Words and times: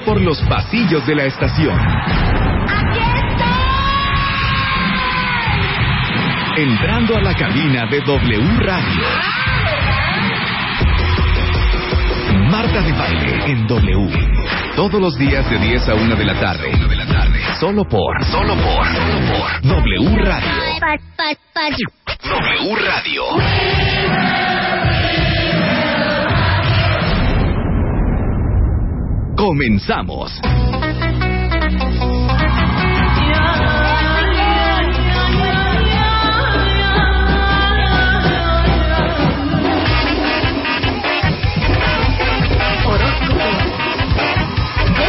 caminando 0.00 0.04
por 0.04 0.20
los 0.20 0.40
pasillos 0.42 1.06
de 1.06 1.14
la 1.14 1.24
estación. 1.24 1.78
Entrando 6.56 7.16
a 7.16 7.20
la 7.22 7.34
cabina 7.34 7.86
de 7.86 8.00
W 8.00 8.58
Radio. 8.58 9.02
Marta 12.50 12.82
de 12.82 12.92
baile 12.92 13.50
en 13.50 13.66
W. 13.66 14.10
Todos 14.76 15.00
los 15.00 15.16
días 15.16 15.48
de 15.50 15.58
10 15.58 15.88
a 15.88 15.94
1 15.94 16.16
de 16.16 16.24
la 16.24 16.40
tarde. 16.40 16.72
Solo 17.58 17.84
por, 17.84 18.24
solo 18.24 18.54
por, 18.54 18.86
solo 18.86 19.20
por 19.28 19.62
W 19.62 20.16
Radio. 20.24 20.50
W 22.22 22.76
Radio. 22.76 24.59
Comenzamos. 29.40 30.30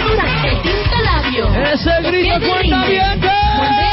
Durante 0.08 0.56
tinta 0.64 1.02
labio. 1.02 1.54
¡Ese 1.54 2.02
grito 2.02 2.40
cuenta 2.40 2.86
bien! 2.86 3.91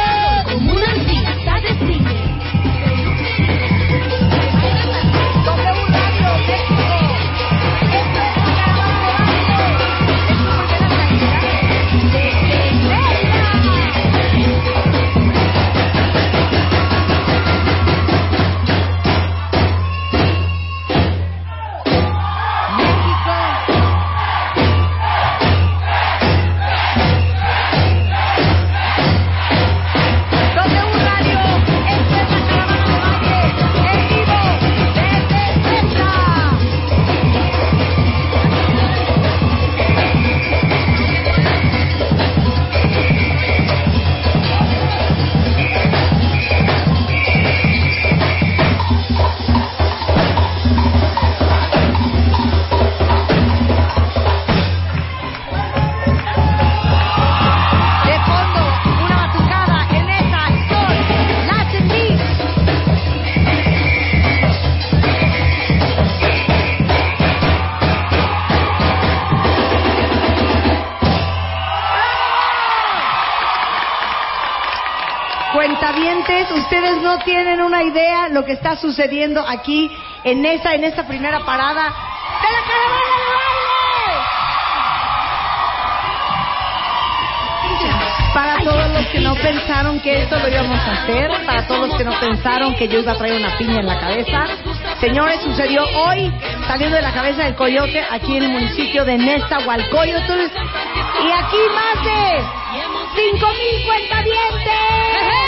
Idea 77.88 78.28
lo 78.28 78.44
que 78.44 78.52
está 78.52 78.76
sucediendo 78.76 79.44
aquí 79.46 79.90
en 80.24 80.44
esa, 80.44 80.74
en 80.74 80.84
esta 80.84 81.06
primera 81.06 81.40
parada 81.40 81.84
de 81.84 82.52
la 82.52 82.60
caravana 82.66 83.16
de 83.18 83.32
baile. 83.34 83.68
Para 88.34 88.58
todos 88.58 88.90
los 88.92 89.06
que 89.06 89.20
no 89.20 89.34
pensaron 89.34 90.00
que 90.00 90.22
esto 90.22 90.38
lo 90.38 90.48
íbamos 90.48 90.78
a 90.78 90.92
hacer, 90.92 91.30
para 91.44 91.66
todos 91.66 91.88
los 91.88 91.96
que 91.96 92.04
no 92.04 92.12
pensaron 92.20 92.74
que 92.76 92.86
yo 92.86 93.00
iba 93.00 93.12
a 93.12 93.16
traer 93.16 93.40
una 93.40 93.56
piña 93.56 93.80
en 93.80 93.86
la 93.86 93.98
cabeza, 93.98 94.44
señores, 95.00 95.40
sucedió 95.40 95.82
hoy 95.84 96.32
saliendo 96.66 96.96
de 96.96 97.02
la 97.02 97.12
cabeza 97.12 97.44
del 97.44 97.54
coyote 97.54 98.04
aquí 98.10 98.36
en 98.36 98.44
el 98.44 98.50
municipio 98.50 99.04
de 99.04 99.16
Nezahualcóyotl 99.18 100.40
y 100.40 101.32
aquí 101.32 101.58
más 101.74 102.04
de 102.04 102.42
cinco 103.16 103.46
mil 103.48 103.86
cuentavientes. 103.86 105.47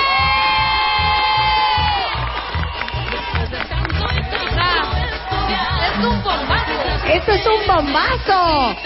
Es 6.01 6.07
un 6.07 6.23
bombazo. 6.23 6.73
¡Esto 7.07 7.33
es 7.33 7.47
un 7.47 7.67
bombazo! 7.67 8.77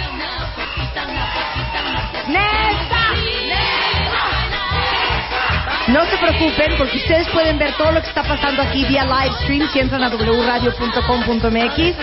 ¡Neta! 2.28 3.04
No 5.86 6.04
se 6.06 6.16
preocupen 6.16 6.78
porque 6.78 6.96
ustedes 6.96 7.28
pueden 7.28 7.58
ver 7.58 7.74
todo 7.74 7.92
lo 7.92 8.00
que 8.00 8.08
está 8.08 8.22
pasando 8.22 8.62
aquí 8.62 8.86
vía 8.86 9.04
live 9.04 9.34
stream 9.42 9.68
si 9.70 9.80
entran 9.80 10.02
a 10.02 10.08
wradio.com.mx. 10.08 11.94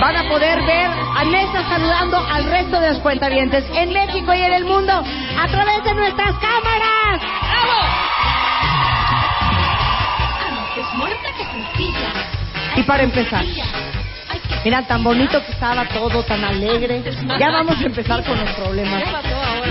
Van 0.00 0.16
a 0.16 0.28
poder 0.28 0.60
ver 0.64 0.90
a 0.90 1.24
Nesta 1.24 1.62
saludando 1.68 2.18
al 2.18 2.44
resto 2.44 2.80
de 2.80 2.90
los 2.90 2.98
cuentavientes 2.98 3.64
en 3.74 3.92
México 3.92 4.34
y 4.34 4.42
en 4.42 4.52
el 4.52 4.64
mundo 4.64 4.92
a 4.92 5.48
través 5.48 5.84
de 5.84 5.94
nuestras 5.94 6.34
cámaras. 6.38 7.20
Que 10.74 11.44
sencilla. 11.44 12.12
Y 12.76 12.82
para 12.82 13.02
empezar, 13.04 13.44
mira 14.64 14.82
tan 14.82 15.02
bonito 15.02 15.42
que 15.44 15.52
estaba 15.52 15.84
todo, 15.88 16.22
tan 16.24 16.44
alegre. 16.44 17.02
Ya 17.38 17.50
vamos 17.50 17.78
a 17.80 17.84
empezar 17.86 18.22
con 18.24 18.38
los 18.38 18.50
problemas. 18.50 19.02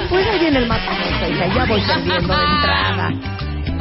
Pues 0.10 0.28
ahí 0.28 0.40
viene 0.40 0.60
el 0.60 0.68
matamoros, 0.68 1.08
hija, 1.30 1.48
ya 1.56 1.66
voy 1.66 1.82
perdiendo 1.82 2.36
de 2.38 2.44
entrada. 2.44 3.10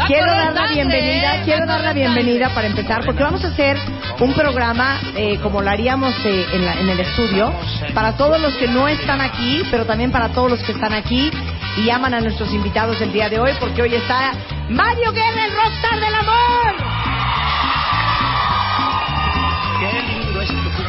Quiero 0.07 0.33
dar 0.33 0.55
la 0.55 0.67
bienvenida, 0.67 1.43
quiero 1.45 1.67
dar 1.67 1.81
la 1.83 1.93
bienvenida 1.93 2.49
para 2.55 2.67
empezar, 2.69 3.05
porque 3.05 3.23
vamos 3.23 3.45
a 3.45 3.49
hacer 3.49 3.77
un 4.19 4.33
programa 4.33 4.99
eh, 5.15 5.39
como 5.43 5.61
lo 5.61 5.69
haríamos 5.71 6.15
eh, 6.25 6.47
en, 6.53 6.65
la- 6.65 6.75
en 6.81 6.89
el 6.89 7.01
estudio, 7.01 7.53
para 7.93 8.17
todos 8.17 8.41
los 8.41 8.55
que 8.57 8.67
no 8.67 8.89
están 8.89 9.21
aquí, 9.21 9.63
pero 9.71 9.85
también 9.85 10.11
para 10.11 10.29
todos 10.31 10.51
los 10.51 10.63
que 10.63 10.73
están 10.73 10.95
aquí 10.95 11.31
y 11.77 11.85
llaman 11.85 12.15
a 12.15 12.21
nuestros 12.21 12.51
invitados 12.55 12.99
el 13.03 13.13
día 13.13 13.29
de 13.29 13.41
hoy, 13.41 13.53
porque 13.61 13.83
hoy 13.83 13.95
está 13.95 14.33
Mario 14.71 15.13
Guerra, 15.13 15.45
el 15.45 15.53
rockstar 15.53 16.01
del 16.01 16.15
amor. 16.15 16.75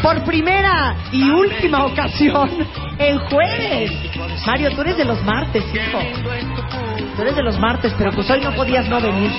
Por 0.02 0.24
primera 0.24 0.96
y 1.12 1.30
última 1.30 1.86
ocasión, 1.86 2.50
en 2.98 3.20
jueves. 3.20 3.92
Mario, 4.46 4.72
tú 4.72 4.82
eres 4.82 4.98
de 4.98 5.06
los 5.06 5.24
martes, 5.24 5.64
hijo. 5.74 6.00
Tú 7.16 7.22
eres 7.22 7.36
de 7.36 7.44
los 7.44 7.60
martes, 7.60 7.94
pero 7.98 8.12
pues 8.12 8.30
hoy 8.30 8.42
no 8.42 8.54
podías 8.54 8.88
no 8.88 9.00
venir. 9.00 9.32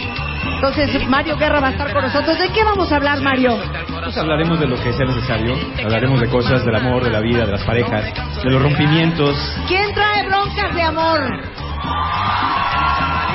Entonces, 0.55 1.09
Mario 1.09 1.37
Guerra 1.37 1.61
va 1.61 1.69
a 1.69 1.71
estar 1.71 1.93
con 1.93 2.03
nosotros. 2.03 2.39
¿De 2.39 2.49
qué 2.51 2.63
vamos 2.65 2.91
a 2.93 2.97
hablar, 2.97 3.21
Mario? 3.21 3.59
Pues 4.03 4.17
hablaremos 4.17 4.61
de 4.61 4.67
lo 4.67 4.77
que 4.77 4.93
sea 4.93 5.07
necesario, 5.07 5.57
hablaremos 5.83 6.21
de 6.21 6.29
cosas 6.29 6.65
del 6.65 6.77
amor, 6.77 7.03
de 7.03 7.11
la 7.11 7.21
vida, 7.21 7.45
de 7.47 7.53
las 7.53 7.65
parejas, 7.65 8.05
de 8.45 8.51
los 8.51 8.63
rompimientos. 8.63 9.37
¿Quién 9.67 9.93
trae 9.95 10.27
broncas 10.27 10.75
de 10.75 10.83
amor? 10.83 11.21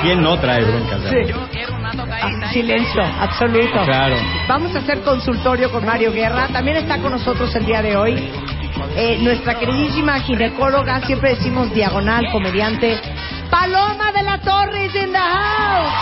¿Quién 0.02 0.22
no 0.22 0.38
trae 0.38 0.64
broncas 0.64 1.00
amor? 1.04 1.48
Ah, 2.20 2.52
silencio, 2.52 3.02
absoluto. 3.02 3.84
Claro. 3.84 4.16
Vamos 4.48 4.74
a 4.74 4.78
hacer 4.78 5.00
consultorio 5.00 5.70
con 5.70 5.84
Mario 5.84 6.12
Guerra. 6.12 6.48
También 6.48 6.76
está 6.76 6.98
con 6.98 7.12
nosotros 7.12 7.54
el 7.56 7.64
día 7.64 7.82
de 7.82 7.96
hoy 7.96 8.30
eh, 8.96 9.18
nuestra 9.20 9.54
queridísima 9.54 10.20
ginecóloga, 10.20 11.00
siempre 11.02 11.30
decimos 11.30 11.72
diagonal, 11.72 12.30
comediante, 12.32 13.00
Paloma 13.50 14.12
de 14.12 14.22
la 14.22 14.38
Torre 14.38 14.86
is 14.86 14.94
in 14.94 15.12
the 15.12 15.18
house. 15.18 15.92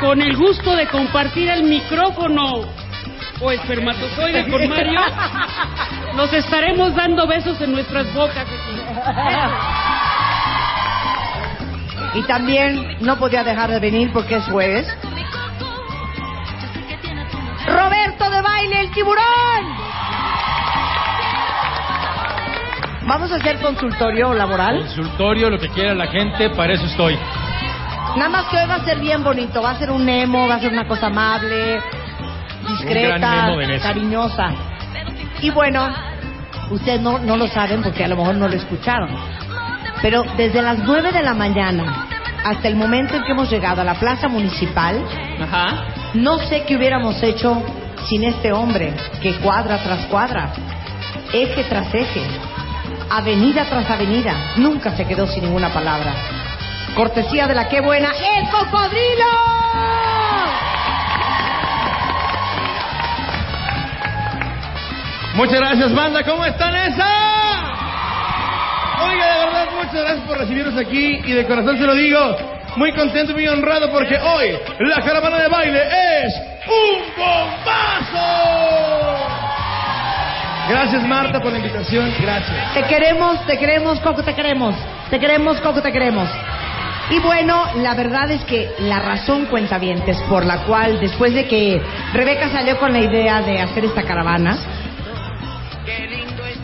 Con 0.00 0.20
el 0.22 0.36
gusto 0.36 0.76
de 0.76 0.86
compartir 0.88 1.48
el 1.48 1.64
micrófono 1.64 2.64
o 3.40 3.50
espermatozoide 3.52 4.48
con 4.48 4.68
Mario, 4.68 5.00
nos 6.16 6.32
estaremos 6.32 6.94
dando 6.94 7.26
besos 7.26 7.60
en 7.60 7.72
nuestras 7.72 8.12
bocas. 8.14 8.46
Y 12.18 12.22
también 12.24 12.96
no 13.00 13.16
podía 13.16 13.44
dejar 13.44 13.70
de 13.70 13.78
venir 13.78 14.10
porque 14.12 14.36
es 14.36 14.44
jueves. 14.46 14.86
Roberto 17.66 18.30
de 18.30 18.42
baile, 18.42 18.80
el 18.80 18.90
tiburón. 18.90 19.22
Vamos 23.06 23.30
a 23.30 23.36
hacer 23.36 23.60
consultorio 23.60 24.34
laboral. 24.34 24.78
Consultorio, 24.80 25.48
lo 25.48 25.60
que 25.60 25.68
quiera 25.68 25.94
la 25.94 26.08
gente, 26.08 26.50
para 26.50 26.72
eso 26.72 26.86
estoy. 26.86 27.16
Nada 28.16 28.28
más 28.28 28.46
que 28.46 28.56
hoy 28.58 28.68
va 28.68 28.74
a 28.74 28.84
ser 28.84 28.98
bien 28.98 29.22
bonito. 29.22 29.62
Va 29.62 29.70
a 29.70 29.78
ser 29.78 29.90
un 29.90 30.04
Nemo, 30.04 30.48
va 30.48 30.56
a 30.56 30.60
ser 30.60 30.72
una 30.72 30.88
cosa 30.88 31.06
amable, 31.06 31.80
discreta, 32.66 33.54
cariñosa. 33.80 34.50
Y 35.40 35.50
bueno, 35.50 35.88
Ustedes 36.70 37.00
no, 37.00 37.18
no 37.18 37.36
lo 37.36 37.46
saben 37.48 37.82
porque 37.82 38.04
a 38.04 38.08
lo 38.08 38.16
mejor 38.16 38.34
no 38.34 38.48
lo 38.48 38.54
escucharon. 38.54 39.08
Pero 40.02 40.22
desde 40.36 40.62
las 40.62 40.78
9 40.78 41.12
de 41.12 41.22
la 41.22 41.34
mañana 41.34 42.07
hasta 42.50 42.68
el 42.68 42.76
momento 42.76 43.14
en 43.14 43.24
que 43.24 43.32
hemos 43.32 43.50
llegado 43.50 43.82
a 43.82 43.84
la 43.84 43.94
plaza 43.94 44.28
municipal, 44.28 45.04
Ajá. 45.40 45.84
no 46.14 46.38
sé 46.38 46.64
qué 46.64 46.76
hubiéramos 46.76 47.22
hecho 47.22 47.62
sin 48.08 48.24
este 48.24 48.52
hombre 48.52 48.94
que 49.20 49.34
cuadra 49.36 49.78
tras 49.82 50.06
cuadra, 50.06 50.50
eje 51.32 51.64
tras 51.64 51.94
eje, 51.94 52.22
avenida 53.10 53.64
tras 53.64 53.90
avenida, 53.90 54.34
nunca 54.56 54.96
se 54.96 55.04
quedó 55.04 55.26
sin 55.26 55.44
ninguna 55.44 55.68
palabra. 55.68 56.14
Cortesía 56.96 57.46
de 57.46 57.54
la 57.54 57.68
que 57.68 57.80
buena, 57.80 58.08
¡el 58.10 58.48
cocodrilo! 58.48 59.26
Muchas 65.34 65.60
gracias, 65.60 65.94
banda. 65.94 66.24
¿Cómo 66.24 66.44
están 66.44 66.74
esa? 66.74 67.37
Oiga, 69.00 69.38
de 69.38 69.44
verdad, 69.44 69.68
muchas 69.76 69.94
gracias 69.94 70.26
por 70.26 70.38
recibirnos 70.38 70.76
aquí 70.76 71.20
y 71.24 71.32
de 71.32 71.46
corazón 71.46 71.78
se 71.78 71.84
lo 71.84 71.94
digo. 71.94 72.36
Muy 72.76 72.92
contento 72.92 73.32
y 73.32 73.34
muy 73.34 73.48
honrado 73.48 73.90
porque 73.90 74.16
hoy 74.16 74.58
la 74.80 75.02
caravana 75.02 75.38
de 75.38 75.48
baile 75.48 75.82
es 76.24 76.34
un 76.66 77.00
bombazo. 77.16 78.68
Gracias, 80.68 81.02
Marta, 81.08 81.40
por 81.40 81.50
la 81.50 81.58
invitación. 81.58 82.12
Gracias. 82.20 82.74
Te 82.74 82.82
queremos, 82.84 83.44
te 83.46 83.58
queremos, 83.58 83.98
Coco, 84.00 84.22
te 84.22 84.34
queremos. 84.34 84.74
Te 85.08 85.18
queremos, 85.18 85.58
Coco, 85.60 85.80
te 85.80 85.90
queremos. 85.90 86.28
Y 87.10 87.20
bueno, 87.20 87.64
la 87.76 87.94
verdad 87.94 88.30
es 88.30 88.44
que 88.44 88.68
la 88.80 88.98
razón, 88.98 89.46
cuentavientes, 89.46 90.18
por 90.28 90.44
la 90.44 90.58
cual 90.64 91.00
después 91.00 91.32
de 91.32 91.46
que 91.46 91.80
Rebeca 92.12 92.50
salió 92.50 92.78
con 92.78 92.92
la 92.92 93.00
idea 93.00 93.40
de 93.40 93.62
hacer 93.62 93.86
esta 93.86 94.02
caravana, 94.02 94.58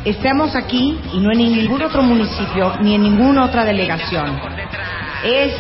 estamos 0.05 0.55
aquí 0.55 0.99
y 1.13 1.19
no 1.19 1.33
en 1.33 1.39
ningún 1.39 1.83
otro 1.83 2.03
municipio 2.03 2.77
ni 2.81 2.95
en 2.95 3.03
ninguna 3.03 3.45
otra 3.45 3.65
delegación. 3.65 4.39
Es 5.25 5.55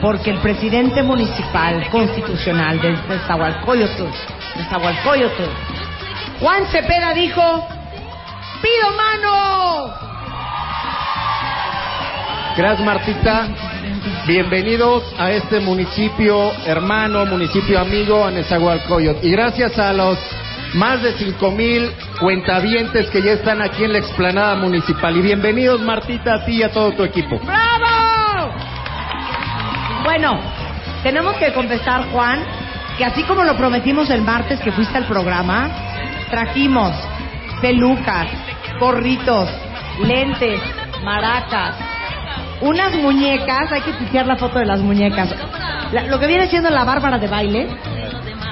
porque 0.00 0.30
el 0.30 0.38
presidente 0.38 1.02
municipal 1.02 1.88
constitucional 1.90 2.80
de 2.80 2.92
Nezahualcóyotl, 2.92 4.04
Juan 6.40 6.66
Cepeda 6.66 7.12
dijo, 7.14 7.68
pido 8.62 8.90
mano. 8.96 9.94
Gracias 12.56 12.84
Martita. 12.84 13.48
Bienvenidos 14.26 15.04
a 15.18 15.30
este 15.30 15.60
municipio 15.60 16.52
hermano, 16.66 17.26
municipio 17.26 17.78
amigo, 17.78 18.24
a 18.24 18.30
Nezahualcóyotl. 18.30 19.24
Y 19.24 19.30
gracias 19.30 19.78
a 19.78 19.92
los 19.92 20.18
más 20.74 21.02
de 21.02 21.12
cinco 21.14 21.50
mil 21.50 21.90
cuentavientes 22.20 23.10
que 23.10 23.22
ya 23.22 23.32
están 23.32 23.60
aquí 23.60 23.84
en 23.84 23.92
la 23.92 23.98
explanada 23.98 24.54
municipal. 24.56 25.16
Y 25.16 25.22
bienvenidos 25.22 25.80
Martita 25.80 26.34
a 26.34 26.44
ti 26.44 26.56
y 26.58 26.62
a 26.62 26.70
todo 26.70 26.92
tu 26.92 27.02
equipo. 27.04 27.40
¡Bravo! 27.40 28.54
Bueno, 30.04 30.40
tenemos 31.02 31.34
que 31.36 31.52
confesar, 31.52 32.10
Juan, 32.12 32.44
que 32.96 33.04
así 33.04 33.22
como 33.24 33.44
lo 33.44 33.56
prometimos 33.56 34.10
el 34.10 34.22
martes 34.22 34.60
que 34.60 34.72
fuiste 34.72 34.96
al 34.96 35.06
programa, 35.06 35.70
trajimos 36.30 36.92
pelucas, 37.60 38.28
gorritos, 38.78 39.48
lentes, 40.02 40.60
maracas, 41.04 41.76
unas 42.60 42.94
muñecas, 42.94 43.72
hay 43.72 43.80
que 43.82 43.92
titear 43.94 44.26
la 44.26 44.36
foto 44.36 44.58
de 44.58 44.66
las 44.66 44.80
muñecas. 44.80 45.34
Lo 46.08 46.20
que 46.20 46.26
viene 46.26 46.46
siendo 46.46 46.70
la 46.70 46.84
bárbara 46.84 47.18
de 47.18 47.26
baile, 47.26 47.68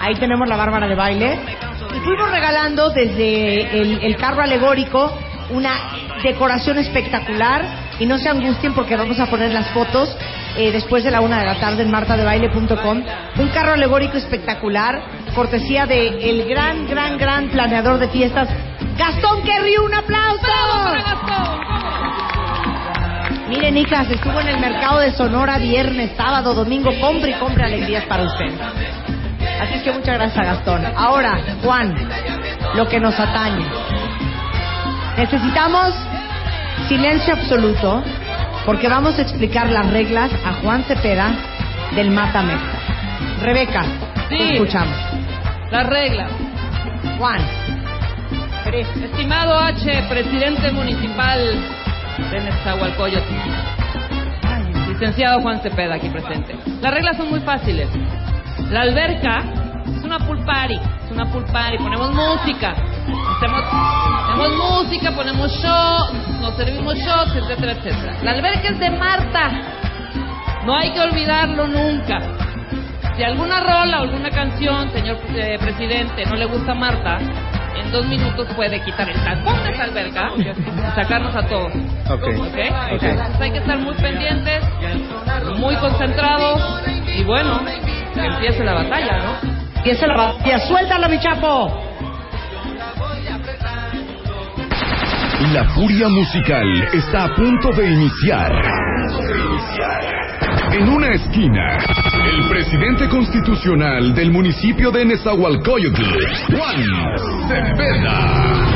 ahí 0.00 0.14
tenemos 0.14 0.48
la 0.48 0.56
bárbara 0.56 0.88
de 0.88 0.94
baile, 0.94 1.38
y 1.94 2.00
fuimos 2.00 2.30
regalando 2.30 2.90
desde 2.90 3.80
el, 3.80 4.02
el 4.02 4.16
carro 4.16 4.42
alegórico 4.42 5.12
una 5.50 5.72
decoración 6.22 6.78
espectacular, 6.78 7.64
y 7.98 8.06
no 8.06 8.18
se 8.18 8.28
angustien 8.28 8.74
porque 8.74 8.96
vamos 8.96 9.18
a 9.18 9.26
poner 9.26 9.52
las 9.52 9.68
fotos 9.70 10.16
eh, 10.56 10.70
después 10.70 11.04
de 11.04 11.10
la 11.10 11.20
una 11.20 11.40
de 11.40 11.46
la 11.46 11.58
tarde 11.58 11.82
en 11.82 11.90
martadebaile.com, 11.90 13.02
un 13.38 13.48
carro 13.48 13.72
alegórico 13.72 14.16
espectacular, 14.16 15.02
cortesía 15.34 15.86
de 15.86 16.30
el 16.30 16.48
gran, 16.48 16.86
gran, 16.86 17.18
gran 17.18 17.48
planeador 17.48 17.98
de 17.98 18.08
fiestas, 18.08 18.48
Gastón 18.96 19.42
Querriu, 19.42 19.84
un 19.84 19.94
aplauso. 19.94 20.46
Miren, 23.48 23.78
hijas, 23.78 24.10
estuvo 24.10 24.40
en 24.40 24.48
el 24.48 24.60
mercado 24.60 25.00
de 25.00 25.12
Sonora 25.12 25.58
viernes, 25.58 26.10
sábado, 26.16 26.52
domingo. 26.52 26.90
Compre 27.00 27.30
y 27.30 27.34
compre 27.34 27.64
alegrías 27.64 28.04
para 28.04 28.24
usted. 28.24 29.07
Así 29.60 29.74
es 29.74 29.82
que 29.82 29.92
muchas 29.92 30.14
gracias 30.14 30.38
a 30.38 30.44
Gastón. 30.44 30.86
Ahora, 30.96 31.38
Juan, 31.62 31.94
lo 32.74 32.88
que 32.88 33.00
nos 33.00 33.18
atañe. 33.18 33.66
Necesitamos 35.16 35.94
silencio 36.88 37.34
absoluto 37.34 38.02
porque 38.64 38.88
vamos 38.88 39.18
a 39.18 39.22
explicar 39.22 39.70
las 39.70 39.90
reglas 39.90 40.30
a 40.44 40.54
Juan 40.62 40.84
Cepeda 40.84 41.32
del 41.94 42.10
Mata 42.10 42.42
Mezcla. 42.42 42.78
Rebeca, 43.42 43.84
te 44.28 44.54
escuchamos. 44.54 44.96
Las 45.70 45.86
reglas. 45.86 46.30
Juan. 47.18 47.40
Estimado 49.02 49.58
H, 49.58 50.04
presidente 50.08 50.70
municipal 50.70 51.38
de 52.30 52.40
Nezahualcóyotl. 52.40 53.32
Licenciado 54.88 55.40
Juan 55.40 55.60
Cepeda, 55.60 55.94
aquí 55.94 56.08
presente. 56.10 56.54
Las 56.80 56.92
reglas 56.92 57.16
son 57.16 57.30
muy 57.30 57.40
fáciles. 57.40 57.88
La 58.70 58.82
alberca 58.82 59.44
es 59.86 60.04
una 60.04 60.18
pool 60.18 60.44
party. 60.44 60.74
Es 60.74 61.10
una 61.10 61.24
pool 61.32 61.44
party. 61.46 61.78
Ponemos 61.78 62.12
música. 62.12 62.74
Hacemos, 63.36 63.62
hacemos 64.24 64.56
música, 64.56 65.10
ponemos 65.12 65.50
show, 65.62 65.98
nos 66.40 66.54
servimos 66.56 66.94
shots, 66.96 67.34
etcétera, 67.36 67.72
etcétera. 67.72 68.16
La 68.22 68.32
alberca 68.32 68.68
es 68.68 68.78
de 68.78 68.90
Marta. 68.90 69.50
No 70.66 70.76
hay 70.76 70.92
que 70.92 71.00
olvidarlo 71.00 71.66
nunca. 71.66 72.20
Si 73.16 73.24
alguna 73.24 73.60
rola 73.60 74.00
o 74.00 74.02
alguna 74.02 74.30
canción, 74.30 74.92
señor 74.92 75.18
eh, 75.34 75.58
presidente, 75.58 76.24
no 76.26 76.36
le 76.36 76.44
gusta 76.44 76.72
a 76.72 76.74
Marta, 76.74 77.18
en 77.18 77.90
dos 77.90 78.06
minutos 78.06 78.46
puede 78.54 78.80
quitar 78.84 79.08
el 79.08 79.24
tampón 79.24 79.64
de 79.64 79.70
esa 79.70 79.84
alberca 79.84 80.28
y 80.36 80.44
sacarnos 80.94 81.34
a 81.34 81.42
todos. 81.46 81.72
Ok. 82.10 82.22
¿Ok? 82.22 82.58
Entonces 82.90 83.40
hay 83.40 83.50
que 83.50 83.58
estar 83.58 83.78
muy 83.78 83.94
pendientes, 83.94 84.62
muy 85.58 85.74
concentrados 85.76 86.82
y 87.16 87.24
bueno, 87.24 87.60
que 88.20 88.26
empiece 88.26 88.64
la 88.64 88.74
batalla, 88.74 89.18
¿no? 89.18 89.50
Empieza 89.76 90.06
la 90.06 90.16
batalla. 90.16 90.58
¡Suéltalo, 90.60 91.08
mi 91.08 91.18
chapo! 91.20 91.84
La 95.52 95.64
furia 95.74 96.08
musical 96.08 96.88
está 96.92 97.24
a 97.24 97.34
punto 97.34 97.70
de 97.72 97.88
iniciar. 97.88 98.52
En 100.72 100.88
una 100.88 101.14
esquina, 101.14 101.78
el 102.26 102.48
presidente 102.48 103.08
constitucional 103.08 104.14
del 104.14 104.30
municipio 104.30 104.90
de 104.90 105.04
Nezahualcóyotl, 105.06 106.02
Juan 106.54 106.84
Cepeda. 107.48 108.68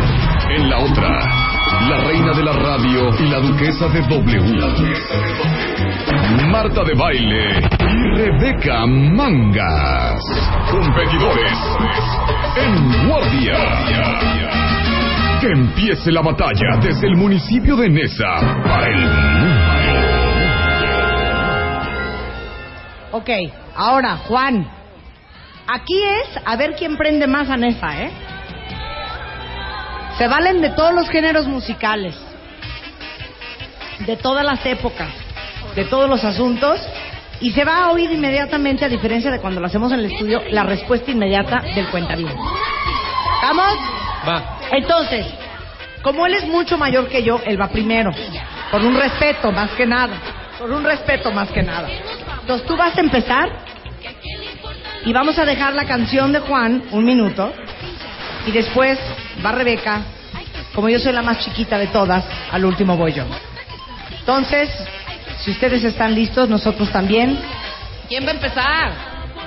En 0.56 0.70
la 0.70 0.78
otra, 0.78 1.41
la 1.88 1.98
reina 1.98 2.32
de 2.32 2.42
la 2.42 2.52
radio 2.52 3.10
y 3.18 3.28
la 3.28 3.40
duquesa 3.40 3.88
de 3.88 4.00
W. 4.02 4.40
Marta 6.50 6.84
de 6.84 6.94
Baile 6.94 7.60
y 7.80 8.16
Rebeca 8.16 8.86
Mangas. 8.86 10.22
Competidores 10.70 11.58
en 12.56 13.08
guardia. 13.08 13.56
Que 15.40 15.48
empiece 15.48 16.12
la 16.12 16.20
batalla 16.22 16.76
desde 16.80 17.08
el 17.08 17.16
municipio 17.16 17.76
de 17.76 17.88
Nesa 17.88 18.62
para 18.64 18.88
el 18.88 18.98
mundo. 18.98 20.12
Ok, 23.12 23.30
ahora, 23.76 24.16
Juan. 24.18 24.66
Aquí 25.66 26.02
es 26.02 26.40
a 26.44 26.56
ver 26.56 26.74
quién 26.76 26.96
prende 26.96 27.26
más 27.26 27.48
a 27.50 27.56
Nesa, 27.56 28.02
¿eh? 28.02 28.10
Se 30.18 30.28
valen 30.28 30.60
de 30.60 30.70
todos 30.70 30.94
los 30.94 31.08
géneros 31.08 31.46
musicales, 31.46 32.14
de 34.00 34.16
todas 34.16 34.44
las 34.44 34.64
épocas, 34.66 35.08
de 35.74 35.84
todos 35.84 36.08
los 36.08 36.22
asuntos, 36.24 36.80
y 37.40 37.50
se 37.52 37.64
va 37.64 37.84
a 37.84 37.90
oír 37.90 38.10
inmediatamente, 38.10 38.84
a 38.84 38.88
diferencia 38.88 39.30
de 39.30 39.40
cuando 39.40 39.60
lo 39.60 39.66
hacemos 39.66 39.90
en 39.92 40.00
el 40.00 40.12
estudio, 40.12 40.42
la 40.50 40.62
respuesta 40.64 41.10
inmediata 41.10 41.60
del 41.74 41.86
cuentaviente. 41.88 42.36
¿Estamos? 43.40 43.78
Va. 44.28 44.58
Entonces, 44.70 45.26
como 46.02 46.26
él 46.26 46.34
es 46.34 46.46
mucho 46.46 46.76
mayor 46.76 47.08
que 47.08 47.22
yo, 47.22 47.40
él 47.44 47.60
va 47.60 47.68
primero. 47.68 48.10
Por 48.70 48.82
un 48.82 48.94
respeto, 48.94 49.50
más 49.50 49.70
que 49.72 49.86
nada. 49.86 50.14
Por 50.58 50.70
un 50.70 50.84
respeto, 50.84 51.32
más 51.32 51.50
que 51.50 51.62
nada. 51.62 51.88
Entonces 52.40 52.66
tú 52.66 52.76
vas 52.76 52.96
a 52.96 53.00
empezar 53.00 53.50
y 55.04 55.12
vamos 55.12 55.38
a 55.38 55.44
dejar 55.44 55.74
la 55.74 55.84
canción 55.84 56.32
de 56.32 56.40
Juan 56.40 56.84
un 56.92 57.04
minuto. 57.04 57.52
Y 58.46 58.52
después 58.52 58.98
va 59.44 59.52
Rebeca. 59.52 60.02
Como 60.74 60.88
yo 60.88 60.98
soy 60.98 61.12
la 61.12 61.22
más 61.22 61.44
chiquita 61.44 61.78
de 61.78 61.88
todas, 61.88 62.24
al 62.50 62.64
último 62.64 62.96
voy 62.96 63.12
yo. 63.12 63.24
Entonces, 64.18 64.70
si 65.40 65.50
ustedes 65.50 65.84
están 65.84 66.14
listos, 66.14 66.48
nosotros 66.48 66.90
también. 66.90 67.38
¿Quién 68.08 68.24
va 68.24 68.30
a 68.30 68.34
empezar? 68.34 68.92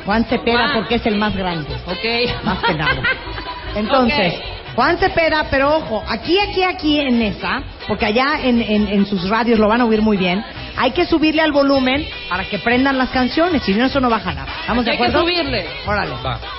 Juan 0.06 0.26
Cepeda, 0.26 0.68
Juan. 0.68 0.74
porque 0.74 0.96
es 0.96 1.06
el 1.06 1.16
más 1.16 1.36
grande. 1.36 1.74
Ok. 1.86 2.44
Más 2.44 2.60
que 2.60 2.74
nada. 2.74 3.02
Entonces, 3.76 4.34
Juan 4.76 4.98
Cepeda, 4.98 5.46
pero 5.50 5.76
ojo, 5.78 6.04
aquí, 6.08 6.38
aquí, 6.38 6.64
aquí 6.64 7.00
en 7.00 7.22
esa, 7.22 7.64
porque 7.88 8.06
allá 8.06 8.40
en, 8.44 8.62
en, 8.62 8.88
en 8.90 9.06
sus 9.06 9.30
radios 9.30 9.58
lo 9.58 9.70
van 9.70 9.80
a 9.82 9.86
oír 9.86 10.02
muy 10.02 10.18
bien, 10.18 10.44
hay 10.76 10.92
que 10.92 11.06
subirle 11.06 11.42
al 11.42 11.54
volumen 11.54 12.06
para 12.28 12.44
que 12.44 12.60
prendan 12.60 12.98
las 12.98 13.10
canciones, 13.10 13.64
si 13.64 13.74
no 13.74 13.86
eso 13.86 14.02
no 14.02 14.10
baja 14.10 14.34
nada. 14.34 14.48
¿Estamos 14.62 14.84
de 14.84 14.92
Hay 14.92 14.98
que 14.98 15.04
acuerdo? 15.06 15.22
subirle. 15.26 15.66
Órale. 15.88 16.14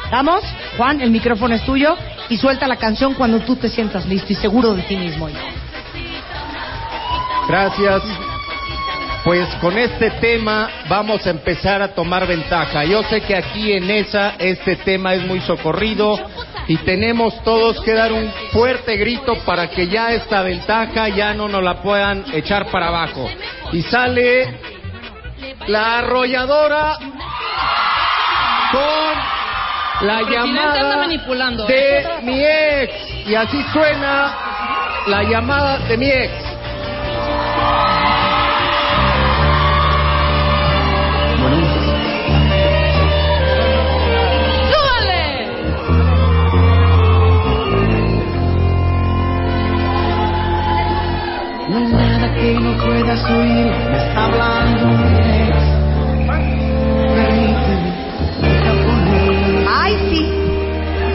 ¿Estamos? 0.04 0.42
Juan, 0.78 1.00
el 1.02 1.10
micrófono 1.10 1.54
es 1.54 1.62
tuyo 1.66 1.94
y 2.30 2.38
suelta 2.38 2.66
la 2.66 2.76
canción 2.76 3.12
cuando 3.14 3.40
tú 3.40 3.56
te 3.56 3.68
sientas 3.68 4.06
listo 4.06 4.32
y 4.32 4.36
seguro 4.36 4.72
de 4.74 4.82
ti 4.82 4.96
mismo. 4.96 5.28
hijo. 5.28 5.38
Gracias. 7.48 8.02
Pues 9.24 9.48
con 9.60 9.76
este 9.76 10.10
tema 10.12 10.70
vamos 10.88 11.26
a 11.26 11.30
empezar 11.30 11.82
a 11.82 11.88
tomar 11.88 12.26
ventaja. 12.28 12.84
Yo 12.84 13.02
sé 13.04 13.20
que 13.22 13.34
aquí 13.34 13.72
en 13.72 13.90
esa 13.90 14.34
este 14.38 14.76
tema 14.76 15.14
es 15.14 15.26
muy 15.26 15.40
socorrido 15.40 16.16
y 16.68 16.76
tenemos 16.78 17.42
todos 17.44 17.80
que 17.82 17.92
dar 17.92 18.12
un 18.12 18.30
fuerte 18.52 18.96
grito 18.96 19.34
para 19.44 19.68
que 19.70 19.86
ya 19.88 20.12
esta 20.12 20.42
ventaja 20.42 21.08
ya 21.08 21.32
no 21.34 21.48
nos 21.48 21.62
la 21.62 21.80
puedan 21.82 22.24
echar 22.32 22.70
para 22.70 22.88
abajo. 22.88 23.28
Y 23.72 23.82
sale 23.82 24.58
la 25.68 25.98
arrolladora 25.98 26.98
con 28.72 30.06
la 30.08 30.22
llamada 30.22 30.96
manipulando. 30.96 31.66
de 31.66 31.98
¿eh? 31.98 32.08
mi 32.22 32.42
ex. 32.42 33.28
Y 33.28 33.34
así 33.34 33.62
suena 33.72 34.34
la 35.06 35.22
llamada 35.22 35.78
de 35.78 35.96
mi 35.96 36.10
ex. 36.10 36.32
Que 52.46 52.60
no 52.60 52.76
puedas 52.78 53.24
oír, 53.24 53.66
me 53.90 53.96
está 53.96 54.24
hablando. 54.26 54.86
Permíteme. 57.16 57.90
¡Ay, 59.68 59.96
sí! 60.10 60.32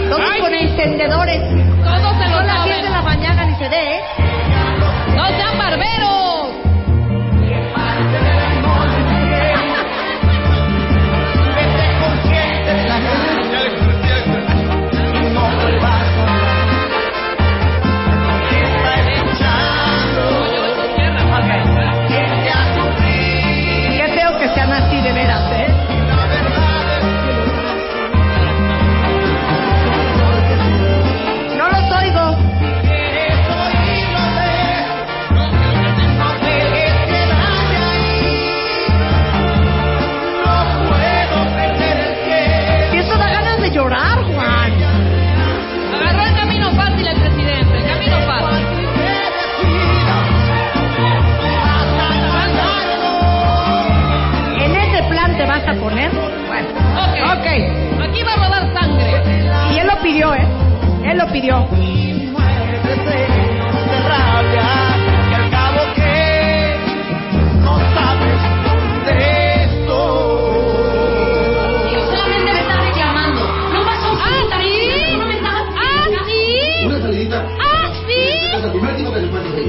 Todos 0.10 0.30
Ay, 0.30 0.42
con 0.42 0.50
sí. 0.52 0.58
encendedores. 0.60 1.42
Todos 1.84 2.18
se 2.18 2.30
lo 2.30 2.36
Son 2.38 2.48
las 2.48 2.66
10 2.66 2.84
de 2.84 2.90
la 2.90 3.02
mañana 3.02 3.46
ni 3.46 3.56
se 3.56 3.70
ve, 3.70 3.96
¿eh? 3.98 4.02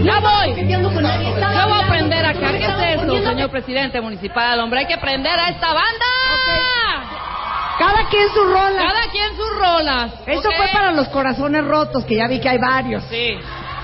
Ya 0.02 0.20
voy. 0.20 0.68
Yo 0.68 0.80
voy 0.80 1.04
a 1.04 1.84
aprender 1.84 2.24
acá. 2.26 2.52
¿Qué 2.52 2.64
es 2.64 3.00
eso, 3.00 3.22
señor 3.22 3.50
presidente 3.50 4.00
municipal? 4.00 4.58
Hombre, 4.60 4.80
hay 4.80 4.86
que 4.86 4.94
aprender 4.94 5.38
a 5.38 5.48
esta 5.48 5.72
banda. 5.72 6.06
Cada 7.78 8.08
quien 8.08 8.28
su 8.28 8.44
rola. 8.44 8.82
Cada 8.82 9.10
quien 9.10 9.36
sus 9.36 9.56
rolas. 9.56 10.12
Eso 10.26 10.50
fue 10.56 10.68
para 10.72 10.92
los 10.92 11.08
corazones 11.08 11.64
rotos, 11.64 12.04
que 12.04 12.16
ya 12.16 12.28
vi 12.28 12.40
que 12.40 12.48
hay 12.48 12.58
varios. 12.58 13.02
Sí. 13.04 13.38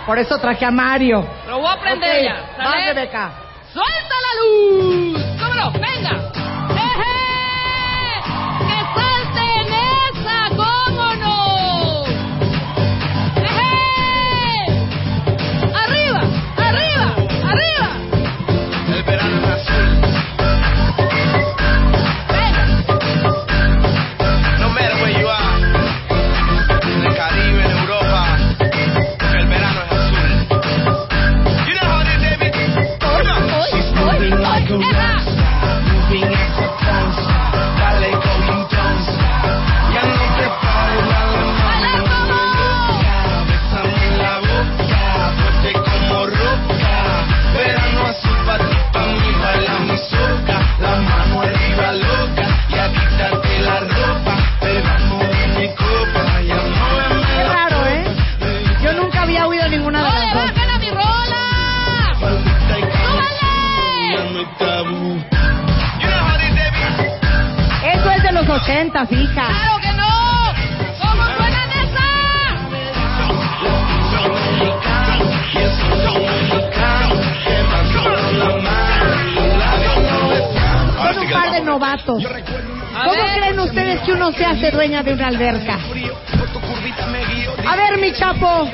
Por 0.06 0.18
eso 0.18 0.38
traje 0.38 0.64
a 0.64 0.70
Mario. 0.70 1.26
Lo 1.48 1.58
voy 1.58 1.66
a 1.66 1.72
aprender 1.72 2.10
Ok, 2.10 2.24
ya. 2.24 2.34
Vas, 2.56 2.70
¿sale? 2.70 2.94
Rebeca. 2.94 3.30
¡Suelta 3.72 4.14
la 4.24 4.40
luz! 4.40 5.20
¡Cómo 5.40 5.54
no! 5.54 5.70
¡Venga! 5.72 6.47
fija. 68.68 69.46
¡Claro 69.46 69.80
que 69.80 69.92
no! 69.92 70.52
¡Cómo 71.00 71.24
suenan 71.24 71.70
esas! 71.72 72.58
Son 81.02 81.18
un 81.18 81.30
par 81.30 81.52
de 81.52 81.60
novatos. 81.62 82.22
¿Cómo 83.04 83.24
creen 83.36 83.60
ustedes 83.60 84.00
que 84.00 84.12
uno 84.12 84.32
se 84.32 84.44
hace 84.44 84.70
dueña 84.70 85.02
de 85.02 85.12
una 85.14 85.28
alberca? 85.28 85.78
A 87.66 87.76
ver, 87.76 87.98
mi 87.98 88.12
chapo. 88.12 88.70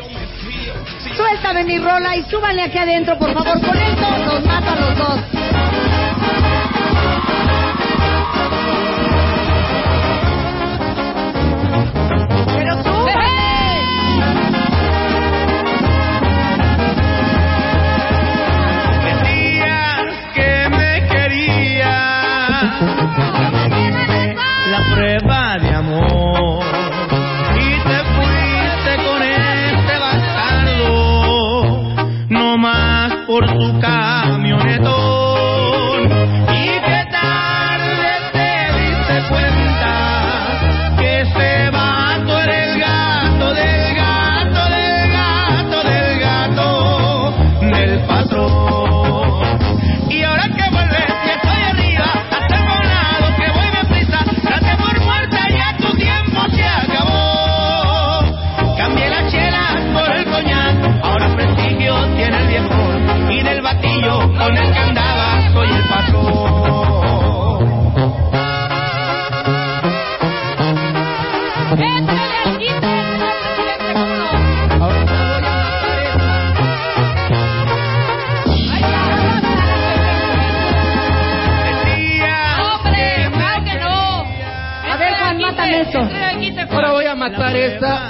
Suéltame 1.16 1.62
mi 1.64 1.78
rola 1.78 2.16
y 2.16 2.22
súbanle 2.24 2.62
aquí 2.62 2.78
adentro, 2.78 3.16
por 3.16 3.32
favor. 3.32 3.60
Con 3.60 3.76
esto 3.76 4.18
nos 4.26 4.44
mata 4.44 4.72
a 4.72 4.76
los 4.76 4.96
dos. 4.96 5.43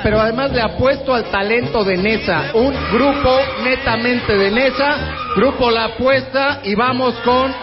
pero 0.02 0.20
además 0.20 0.52
le 0.52 0.60
apuesto 0.60 1.14
al 1.14 1.24
talento 1.24 1.84
de 1.84 1.96
Nesa. 1.96 2.50
Un 2.54 2.74
grupo 2.92 3.38
netamente 3.62 4.36
de 4.36 4.50
Nesa, 4.50 5.16
grupo 5.36 5.70
La 5.70 5.84
Apuesta 5.84 6.60
y 6.62 6.74
vamos 6.74 7.14
con 7.24 7.54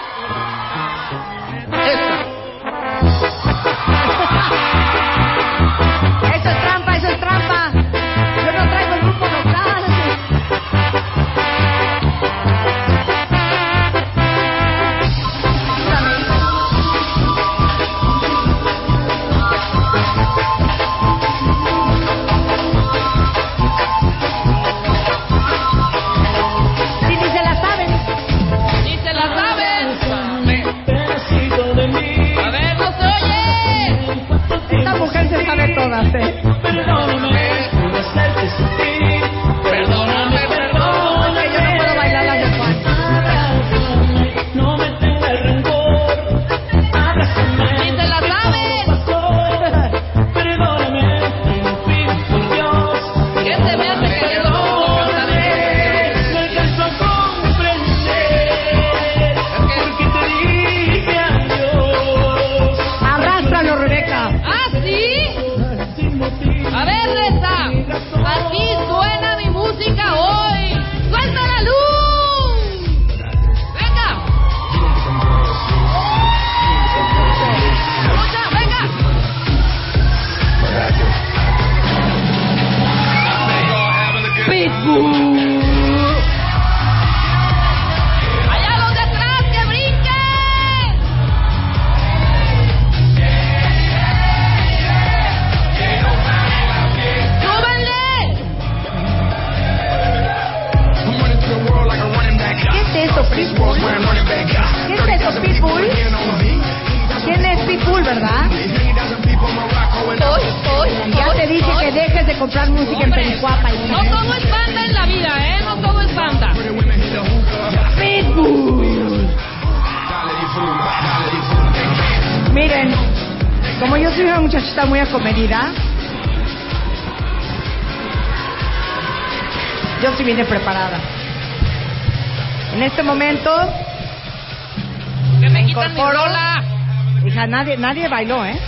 nadie, 137.77 138.07
bailó, 138.07 138.45
¿eh? 138.45 138.59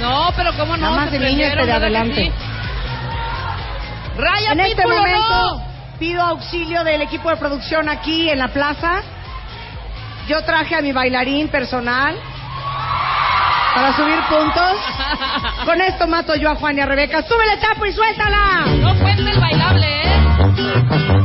No, 0.00 0.30
pero 0.36 0.52
¿cómo 0.56 0.76
no? 0.76 0.90
Nada 0.90 0.96
más 0.96 1.12
el 1.12 1.22
niño 1.22 1.46
este 1.46 1.66
de 1.66 1.72
adelante. 1.72 2.32
¡Raya, 4.16 4.52
en 4.52 4.60
este 4.60 4.86
momento 4.86 5.62
pido 5.98 6.22
auxilio 6.22 6.84
del 6.84 7.02
equipo 7.02 7.30
de 7.30 7.36
producción 7.36 7.88
aquí 7.88 8.28
en 8.28 8.38
la 8.38 8.48
plaza. 8.48 9.02
Yo 10.28 10.42
traje 10.42 10.74
a 10.74 10.80
mi 10.80 10.92
bailarín 10.92 11.48
personal 11.48 12.16
para 13.74 13.96
subir 13.96 14.18
puntos. 14.28 14.76
Con 15.64 15.80
esto 15.80 16.06
mato 16.06 16.34
yo 16.34 16.50
a 16.50 16.54
Juan 16.56 16.76
y 16.76 16.80
a 16.80 16.86
Rebeca. 16.86 17.22
¡Súbele 17.22 17.56
tapo 17.58 17.86
y 17.86 17.92
suéltala! 17.92 18.66
No 18.80 18.98
cuente 18.98 19.30
el 19.30 19.40
bailable, 19.40 20.02
¿eh? 20.02 21.21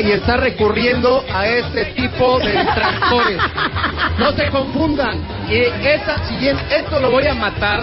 y 0.00 0.12
está 0.12 0.36
recurriendo 0.36 1.24
a 1.32 1.46
este 1.46 1.86
tipo 1.86 2.38
de 2.38 2.52
tractores. 2.52 3.38
No 4.18 4.32
se 4.32 4.48
confundan. 4.48 5.20
Eh, 5.50 5.72
esa, 5.82 6.24
si 6.26 6.48
esto 6.48 7.00
lo 7.00 7.10
voy 7.10 7.26
a 7.26 7.34
matar 7.34 7.82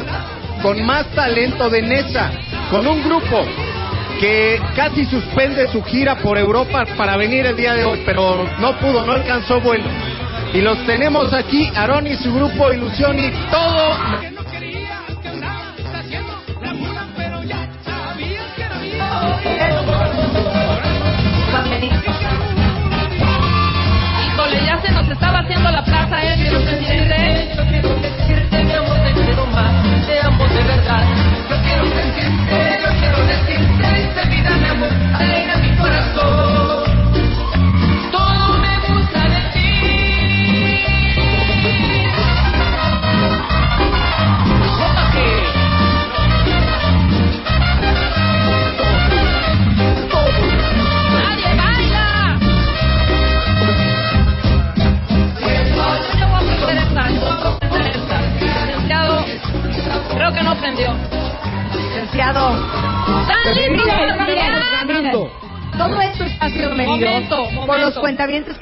con 0.62 0.84
más 0.86 1.08
talento 1.08 1.70
de 1.70 1.82
Nesa, 1.82 2.32
con 2.70 2.88
un 2.88 3.04
grupo 3.04 3.46
que 4.20 4.62
casi 4.76 5.06
suspende 5.06 5.68
su 5.68 5.84
gira 5.84 6.16
por 6.16 6.38
Europa 6.38 6.86
para 6.98 7.18
venir 7.18 7.46
el 7.46 7.56
día 7.56 7.74
de 7.74 7.84
hoy, 7.84 8.02
pero 8.06 8.48
no 8.60 8.78
pudo, 8.80 9.06
no 9.06 9.14
alcanzó 9.14 9.60
vuelo. 9.60 9.90
Y 10.54 10.62
los 10.62 10.78
tenemos 10.86 11.34
aquí, 11.34 11.72
Aaron 11.76 12.06
y 12.08 12.16
su 12.16 12.34
grupo 12.34 12.72
Ilusión 12.72 13.18
y 13.20 13.32
todo 13.50 14.33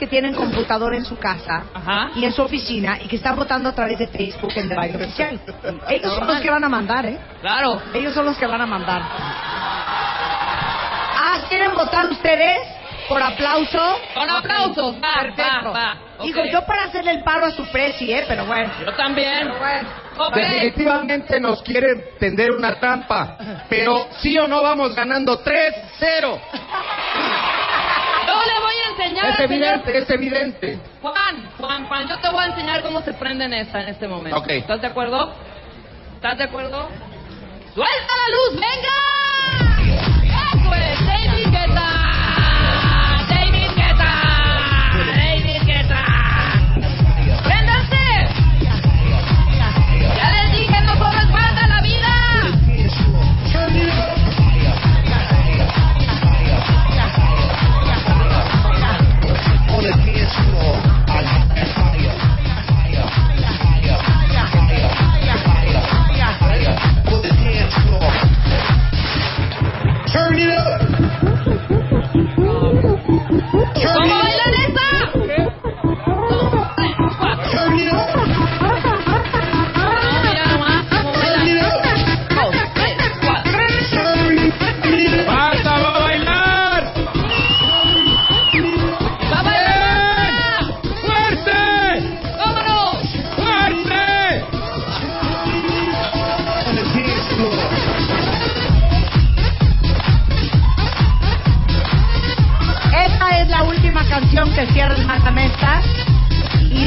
que 0.02 0.08
tienen 0.08 0.34
computador 0.34 0.96
en 0.96 1.06
su 1.06 1.16
casa 1.16 1.66
Ajá. 1.76 2.10
y 2.16 2.26
en 2.26 2.34
su 2.34 2.42
oficina 2.42 2.98
y 3.04 3.08
que 3.08 3.18
están 3.18 3.36
votando 3.36 3.70
a 3.70 3.76
través 3.76 4.00
de 4.00 4.08
Facebook 4.08 4.52
en 4.56 4.68
The 4.68 4.74
Baile 4.74 4.98
Oficial. 4.98 5.40
Ellos 5.90 6.16
son 6.16 6.26
los 6.28 6.40
que 6.42 6.50
van 6.50 6.64
a 6.64 6.70
mandar, 6.70 7.06
¿eh? 7.06 7.20
Claro. 7.40 7.80
Ellos 7.94 8.12
son 8.12 8.26
los 8.26 8.36
que 8.36 8.48
van 8.48 8.62
a 8.62 8.66
mandar. 8.66 9.00
Ah, 11.24 11.46
¿quieren 11.50 11.76
votar 11.76 12.10
ustedes? 12.10 12.58
Por 13.08 13.22
aplauso. 13.22 14.00
Con 14.16 14.28
aplausos. 14.28 14.96
Va, 14.96 15.22
Perfecto. 15.22 15.72
va, 15.72 15.72
va. 15.72 15.98
Ok. 16.18 16.26
Digo, 16.26 16.46
yo 16.46 16.66
para 16.66 16.86
hacerle 16.86 17.12
el 17.12 17.24
paro 17.24 17.46
a 17.46 17.52
su 17.52 17.64
presi, 17.68 18.12
¿eh? 18.12 18.26
Pero 18.28 18.48
bueno. 18.48 18.72
Yo 18.84 18.92
también. 18.94 19.50
Bueno. 19.50 19.88
Definitivamente 20.34 21.40
nos 21.40 21.62
quieren 21.62 22.04
tender 22.20 22.52
una 22.52 22.80
trampa, 22.80 23.38
pero 23.70 24.08
sí 24.20 24.38
o 24.38 24.48
no 24.48 24.62
vamos 24.62 24.96
ganando 24.96 25.44
3-0. 25.44 26.40
Enseñar 29.22 29.34
Es 29.34 29.40
evidente, 29.40 29.98
es 29.98 30.10
evidente. 30.10 30.80
Juan, 31.02 31.50
Juan, 31.58 31.86
Juan, 31.88 32.08
yo 32.08 32.18
te 32.20 32.30
voy 32.30 32.44
a 32.44 32.48
enseñar 32.48 32.82
cómo 32.82 33.02
se 33.02 33.14
prende 33.14 33.46
en 33.46 33.54
esta 33.54 33.82
en 33.82 33.90
este 33.90 34.08
momento. 34.08 34.38
Ok. 34.38 34.50
¿Estás 34.50 34.82
de 34.82 34.88
acuerdo? 34.88 35.34
¿Estás 36.16 36.38
de 36.38 36.44
acuerdo? 36.44 36.90
¡Suelta 37.74 38.14
la 38.18 38.36
luz! 38.36 38.60
¡Venga! 38.60 39.21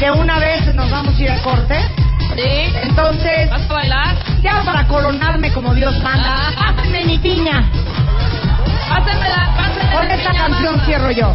De 0.04 0.10
una 0.10 0.38
vez 0.38 0.74
nos 0.74 0.90
vamos 0.90 1.18
a 1.18 1.22
ir 1.22 1.30
a 1.30 1.38
corte. 1.42 1.76
¿Sí? 2.36 2.74
Entonces, 2.82 3.48
¿Vas 3.48 3.62
a 3.70 3.72
bailar? 3.72 4.14
ya 4.42 4.60
para 4.62 4.86
coronarme 4.86 5.50
como 5.52 5.72
Dios 5.74 5.94
manda, 6.02 6.48
Ah. 6.58 6.74
pásenme 6.76 7.04
mi 7.06 7.16
piña. 7.18 7.64
Pásenmela, 8.88 9.54
pásenmela. 9.56 9.96
Con 9.98 10.10
esta 10.10 10.30
piña, 10.30 10.46
canción 10.46 10.80
cierro 10.84 11.10
yo. 11.10 11.34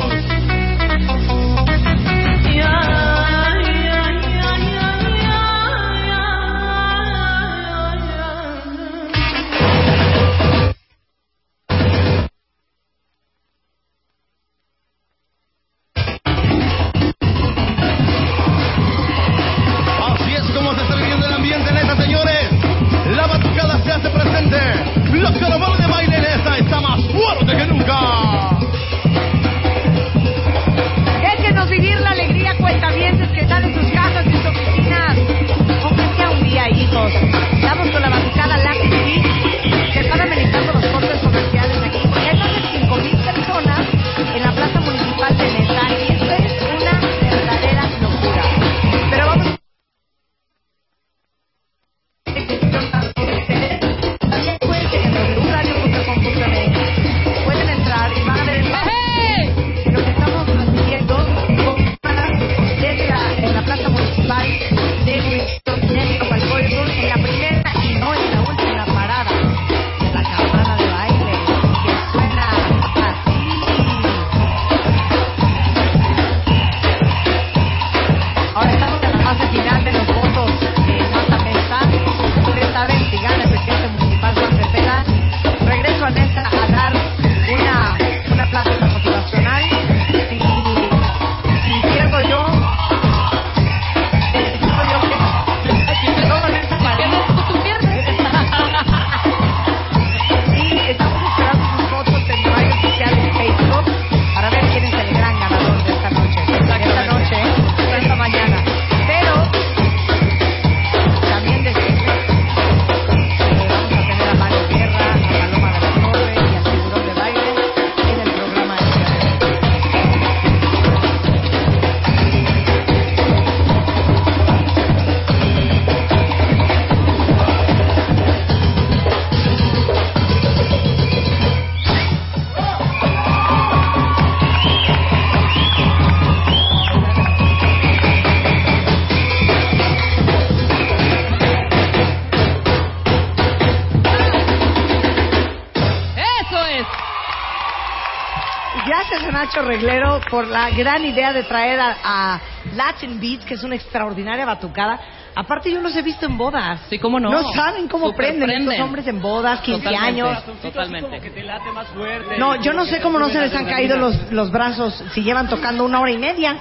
Reglero 149.61 150.19
por 150.29 150.47
la 150.47 150.69
gran 150.71 151.03
idea 151.05 151.33
de 151.33 151.43
traer 151.43 151.79
a, 151.79 151.95
a 152.03 152.41
Latin 152.75 153.19
Beats, 153.19 153.45
que 153.45 153.55
es 153.55 153.63
una 153.63 153.75
extraordinaria 153.75 154.45
batucada. 154.45 154.99
Aparte, 155.35 155.71
yo 155.71 155.79
los 155.81 155.95
he 155.95 156.01
visto 156.01 156.25
en 156.25 156.35
bodas. 156.37 156.81
Sí, 156.89 156.97
cómo 156.97 157.19
no. 157.19 157.29
No 157.29 157.51
saben 157.53 157.87
cómo 157.87 158.13
prenden, 158.13 158.49
estos 158.49 158.79
hombres 158.79 159.05
en 159.07 159.21
bodas, 159.21 159.61
15 159.61 159.83
Totalmente, 159.83 160.21
años. 160.21 160.43
Totalmente. 160.61 161.19
que 161.21 161.29
te 161.29 161.43
late 161.43 161.71
más 161.71 161.87
fuerte. 161.89 162.37
No, 162.39 162.55
yo 162.61 162.73
no 162.73 162.85
sé 162.85 162.99
cómo 163.01 163.19
no 163.19 163.29
se 163.29 163.39
les 163.39 163.53
han 163.53 163.65
caído 163.65 163.97
los, 163.97 164.31
los 164.31 164.51
brazos 164.51 165.03
si 165.13 165.21
llevan 165.21 165.47
tocando 165.47 165.83
una 165.85 165.99
hora 165.99 166.11
y 166.11 166.17
media. 166.17 166.57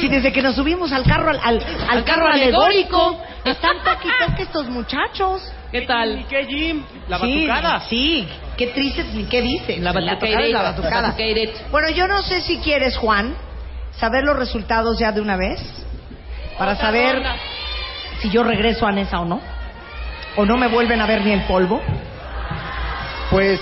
Si 0.00 0.08
desde 0.08 0.32
que 0.32 0.42
nos 0.42 0.54
subimos 0.56 0.92
al 0.92 1.04
carro, 1.04 1.30
al, 1.30 1.40
al, 1.42 1.56
al 1.88 2.04
carro 2.04 2.04
carro 2.04 2.32
alegórico, 2.32 2.96
alegórico. 2.96 3.22
están 3.44 3.76
y 4.38 4.42
estos 4.42 4.68
muchachos. 4.68 5.42
¿Qué 5.72 5.82
tal? 5.82 6.26
qué, 6.28 6.44
Jim? 6.46 6.82
La 7.08 7.18
Sí, 7.18 7.46
batucada. 7.46 7.80
Sí, 7.80 8.28
qué 8.58 8.66
triste 8.66 9.04
ni 9.14 9.24
qué 9.24 9.40
dice. 9.40 9.78
La 9.78 9.92
batucada. 9.92 10.40
la 10.40 10.62
batucada. 10.62 11.02
La 11.02 11.08
batucada. 11.08 11.70
Bueno, 11.70 11.88
yo 11.90 12.06
no 12.06 12.20
sé 12.22 12.42
si 12.42 12.58
quieres, 12.58 12.98
Juan, 12.98 13.34
saber 13.92 14.24
los 14.24 14.36
resultados 14.36 14.98
ya 14.98 15.12
de 15.12 15.22
una 15.22 15.36
vez. 15.36 15.60
Para 16.58 16.76
saber 16.76 17.22
si 18.20 18.28
yo 18.30 18.42
regreso 18.42 18.84
a 18.86 18.92
Nesa 18.92 19.20
o 19.20 19.24
no. 19.24 19.40
O 20.36 20.44
no 20.44 20.56
me 20.56 20.66
vuelven 20.66 21.00
a 21.00 21.06
ver 21.06 21.24
ni 21.24 21.32
el 21.32 21.42
polvo. 21.42 21.80
Pues 23.30 23.60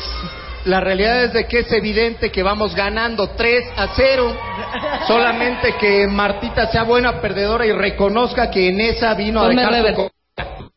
la 0.64 0.80
realidad 0.80 1.24
es 1.24 1.32
de 1.32 1.46
que 1.46 1.60
es 1.60 1.72
evidente 1.72 2.32
que 2.32 2.42
vamos 2.42 2.74
ganando 2.74 3.28
3 3.30 3.64
a 3.76 3.88
0. 3.94 4.36
Solamente 5.06 5.74
que 5.78 6.06
Martita 6.06 6.66
sea 6.68 6.84
buena 6.84 7.20
perdedora 7.20 7.66
y 7.66 7.72
reconozca 7.72 8.50
que 8.50 8.70
en 8.70 8.80
esa 8.80 9.14
vino 9.14 9.42
a 9.42 9.48
dejar 9.48 9.72
rever. 9.72 9.94
su... 9.94 10.10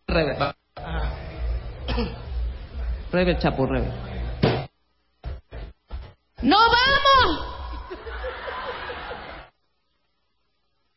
Rever. 0.07 0.55
Rever, 3.11 3.39
chapo, 3.39 3.65
rever. 3.65 4.08
¡No 6.41 6.57
vamos! 6.57 7.45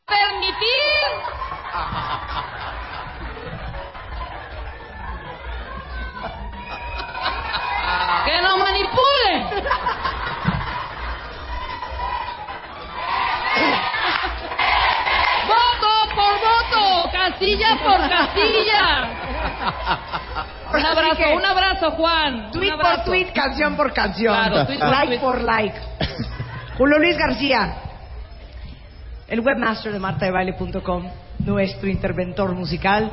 ¡Permitir! 0.06 1.02
¡Que 8.24 8.40
no 8.40 8.56
manipulen! 8.56 9.50
¡Voto 15.48 15.90
por 16.14 16.34
voto! 16.40 17.10
¡Casilla 17.10 17.76
por 17.82 18.08
casilla! 18.08 19.21
Un 20.72 20.86
abrazo, 20.86 21.22
un 21.36 21.44
abrazo, 21.44 21.90
Juan. 21.92 22.50
Tweet 22.50 22.70
un 22.70 22.76
por 22.76 22.86
abrazo. 22.86 23.10
tweet, 23.10 23.26
canción 23.34 23.76
por 23.76 23.92
canción. 23.92 24.34
Claro, 24.34 24.66
tweet 24.66 24.78
por 24.78 24.88
like 24.88 25.06
tweet. 25.06 25.20
por 25.20 25.40
like. 25.42 25.80
Julio 26.78 26.98
Luis 26.98 27.18
García, 27.18 27.74
el 29.28 29.40
webmaster 29.40 29.92
de 29.92 29.98
martadebaile.com, 29.98 31.08
nuestro 31.40 31.88
interventor 31.88 32.54
musical. 32.54 33.10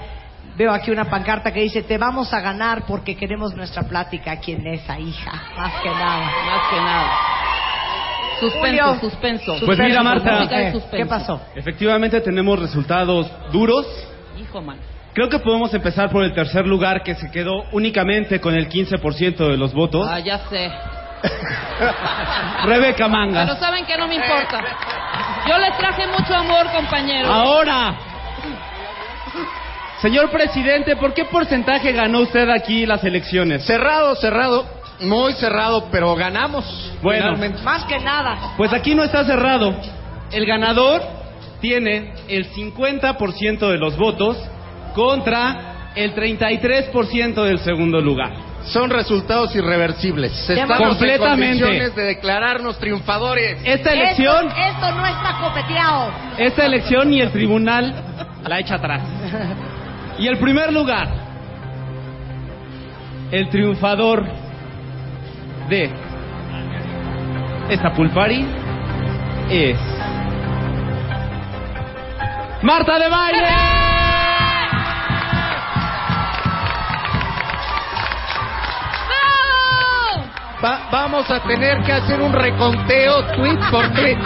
Veo 0.55 0.73
aquí 0.73 0.91
una 0.91 1.05
pancarta 1.05 1.51
que 1.53 1.61
dice, 1.61 1.83
te 1.83 1.97
vamos 1.97 2.33
a 2.33 2.41
ganar 2.41 2.83
porque 2.85 3.15
queremos 3.15 3.53
nuestra 3.55 3.83
plática 3.83 4.31
aquí 4.31 4.53
en 4.53 4.67
esa 4.67 4.99
hija. 4.99 5.31
Más 5.57 5.81
que 5.81 5.89
nada. 5.89 6.25
Más 6.45 6.69
que 6.69 6.75
nada. 6.77 7.11
Suspenso, 8.39 8.85
Julio. 8.85 8.99
suspenso. 8.99 9.55
Pues 9.65 9.79
mira, 9.79 10.01
Marta. 10.03 10.43
Eh, 10.43 10.71
suspenso. 10.71 10.97
¿Qué 10.97 11.05
pasó? 11.05 11.41
Efectivamente 11.55 12.21
tenemos 12.21 12.59
resultados 12.59 13.29
duros. 13.51 13.85
Hijo, 14.37 14.61
man. 14.61 14.77
Creo 15.13 15.29
que 15.29 15.39
podemos 15.39 15.73
empezar 15.73 16.11
por 16.11 16.23
el 16.23 16.33
tercer 16.33 16.67
lugar 16.67 17.03
que 17.03 17.15
se 17.15 17.31
quedó 17.31 17.63
únicamente 17.71 18.39
con 18.39 18.53
el 18.53 18.69
15% 18.69 19.37
de 19.37 19.57
los 19.57 19.73
votos. 19.73 20.07
Ah, 20.09 20.19
ya 20.19 20.37
sé. 20.49 20.71
Rebeca 22.65 22.95
Pero 22.97 23.09
Mangas. 23.09 23.59
saben 23.59 23.85
que 23.85 23.97
no 23.97 24.07
me 24.07 24.15
importa. 24.15 24.63
Yo 25.47 25.57
les 25.57 25.77
traje 25.77 26.05
mucho 26.07 26.35
amor, 26.35 26.71
compañeros. 26.71 27.29
Ahora, 27.31 27.97
señor 30.01 30.29
presidente, 30.29 30.95
¿por 30.95 31.13
qué 31.13 31.25
porcentaje 31.25 31.91
ganó 31.91 32.19
usted 32.21 32.47
aquí 32.49 32.85
las 32.85 33.03
elecciones? 33.03 33.65
Cerrado, 33.65 34.15
cerrado, 34.15 34.65
muy 35.01 35.33
cerrado, 35.33 35.87
pero 35.91 36.15
ganamos. 36.15 36.65
Bueno. 37.01 37.23
finalmente. 37.23 37.61
Más 37.63 37.83
que 37.85 37.99
nada. 37.99 38.53
Pues 38.57 38.71
aquí 38.73 38.93
no 38.93 39.03
está 39.03 39.25
cerrado. 39.25 39.75
El 40.31 40.45
ganador 40.45 41.01
tiene 41.61 42.13
el 42.27 42.49
50% 42.53 43.59
de 43.71 43.77
los 43.77 43.97
votos 43.97 44.37
contra 44.99 45.91
el 45.95 46.13
33% 46.13 47.41
del 47.45 47.59
segundo 47.59 48.01
lugar. 48.01 48.33
Son 48.65 48.89
resultados 48.89 49.55
irreversibles. 49.55 50.33
Estamos 50.49 50.89
Completamente. 50.89 51.45
en 51.45 51.59
condiciones 51.61 51.95
de 51.95 52.03
declararnos 52.03 52.77
triunfadores. 52.77 53.61
Esta 53.63 53.93
elección, 53.93 54.47
Esto, 54.47 54.59
esto 54.59 54.91
no 54.91 55.05
está 55.07 55.37
copeteado. 55.39 56.11
esta 56.37 56.65
elección 56.65 57.13
y 57.13 57.21
el 57.21 57.31
tribunal 57.31 57.95
la 58.45 58.59
echa 58.59 58.75
atrás. 58.75 59.01
Y 60.17 60.27
el 60.27 60.37
primer 60.37 60.73
lugar, 60.73 61.07
el 63.31 63.47
triunfador 63.47 64.25
de 65.69 65.89
esta 67.69 67.93
pulpari 67.93 68.45
es 69.49 69.77
Marta 72.63 72.99
de 72.99 73.07
Baile. 73.09 73.78
Va- 80.63 80.89
vamos 80.91 81.29
a 81.31 81.39
tener 81.41 81.81
que 81.83 81.93
hacer 81.93 82.19
un 82.21 82.33
reconteo 82.33 83.23
tweet 83.35 83.59
por 83.71 83.87
tweet. 83.93 84.17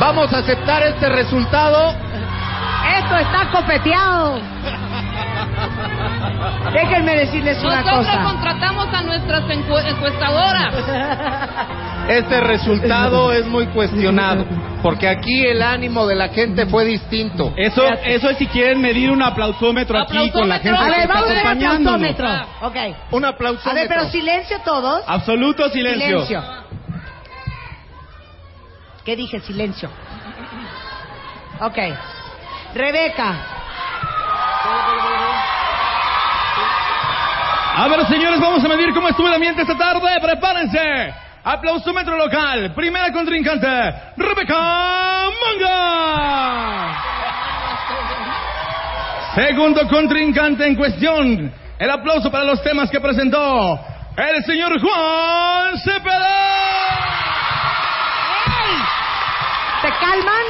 Vamos 0.00 0.32
a 0.32 0.38
aceptar 0.38 0.82
este 0.82 1.08
resultado. 1.08 1.94
Esto 2.98 3.16
está 3.18 3.50
copeteado. 3.52 4.40
Déjenme 6.72 7.14
decirles 7.16 7.62
una 7.62 7.82
Nosotros 7.82 8.06
cosa. 8.08 8.22
contratamos 8.24 8.88
a 8.92 9.02
nuestras 9.02 9.42
encu- 9.44 9.86
encuestadoras. 9.86 10.74
Este 12.08 12.40
resultado 12.40 13.32
es 13.32 13.46
muy 13.46 13.66
cuestionado. 13.68 14.44
Porque 14.82 15.08
aquí 15.08 15.46
el 15.46 15.62
ánimo 15.62 16.06
de 16.06 16.16
la 16.16 16.28
gente 16.28 16.66
fue 16.66 16.84
distinto. 16.84 17.52
Eso, 17.56 17.86
eso 18.04 18.30
es 18.30 18.38
si 18.38 18.46
quieren 18.48 18.80
medir 18.80 19.10
un 19.10 19.22
aplausómetro 19.22 19.96
aquí 19.98 20.30
con 20.30 20.48
la 20.48 20.58
gente 20.58 20.76
Aplausómetro. 20.76 20.82
A 20.82 20.88
que 20.88 20.90
ver, 20.90 21.00
está 21.00 21.14
vamos 21.14 21.30
a 21.30 21.34
ver 21.34 21.46
aplausómetro. 21.46 22.28
Ok. 22.62 22.76
Un 23.12 23.24
aplauso. 23.24 23.70
A 23.70 23.74
ver, 23.74 23.86
pero 23.88 24.04
silencio 24.06 24.58
todos. 24.64 25.04
Absoluto 25.06 25.68
silencio. 25.70 26.26
Silencio. 26.26 26.42
¿Qué 29.04 29.16
dije? 29.16 29.40
Silencio. 29.40 29.88
Ok. 31.60 31.78
Rebeca. 32.74 33.36
A 37.74 37.88
ver, 37.88 38.06
señores, 38.06 38.40
vamos 38.40 38.64
a 38.64 38.68
medir 38.68 38.92
cómo 38.92 39.08
estuvo 39.08 39.28
el 39.28 39.34
ambiente 39.34 39.62
esta 39.62 39.76
tarde. 39.76 40.08
Prepárense. 40.20 41.14
Aplausómetro 41.44 42.16
local. 42.16 42.72
Primera 42.74 43.12
contrincante, 43.12 43.66
Rebeca 44.16 45.28
Manga. 45.44 47.02
Segundo 49.34 49.88
contrincante 49.88 50.66
en 50.66 50.76
cuestión. 50.76 51.52
El 51.78 51.90
aplauso 51.90 52.30
para 52.30 52.44
los 52.44 52.62
temas 52.62 52.90
que 52.90 53.00
presentó 53.00 53.80
el 54.16 54.44
señor 54.44 54.78
Juan 54.80 55.78
Cepeda. 55.78 56.42
¿Se 59.80 59.88
calman? 59.88 60.44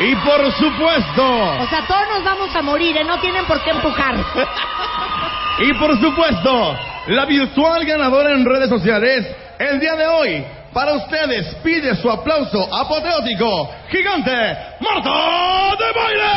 Y 0.00 0.14
por 0.16 0.52
supuesto, 0.52 1.24
O 1.60 1.66
sea, 1.68 1.86
todos 1.86 2.08
nos 2.14 2.24
vamos 2.24 2.54
a 2.54 2.62
morir, 2.62 2.96
¿eh? 2.96 3.04
No 3.04 3.18
tienen 3.20 3.44
por 3.46 3.62
qué 3.62 3.70
empujar. 3.70 4.16
y 5.60 5.72
por 5.74 5.98
supuesto, 6.00 6.76
la 7.08 7.24
virtual 7.24 7.84
ganadora 7.84 8.32
en 8.32 8.44
redes 8.44 8.68
sociales, 8.68 9.26
el 9.70 9.80
día 9.80 9.94
de 9.96 10.06
hoy, 10.06 10.44
para 10.72 10.92
ustedes, 10.94 11.54
pide 11.62 11.94
su 11.96 12.10
aplauso 12.10 12.68
apoteótico, 12.74 13.70
gigante, 13.90 14.56
Marta 14.80 15.76
de 15.78 15.92
Baile. 15.92 16.32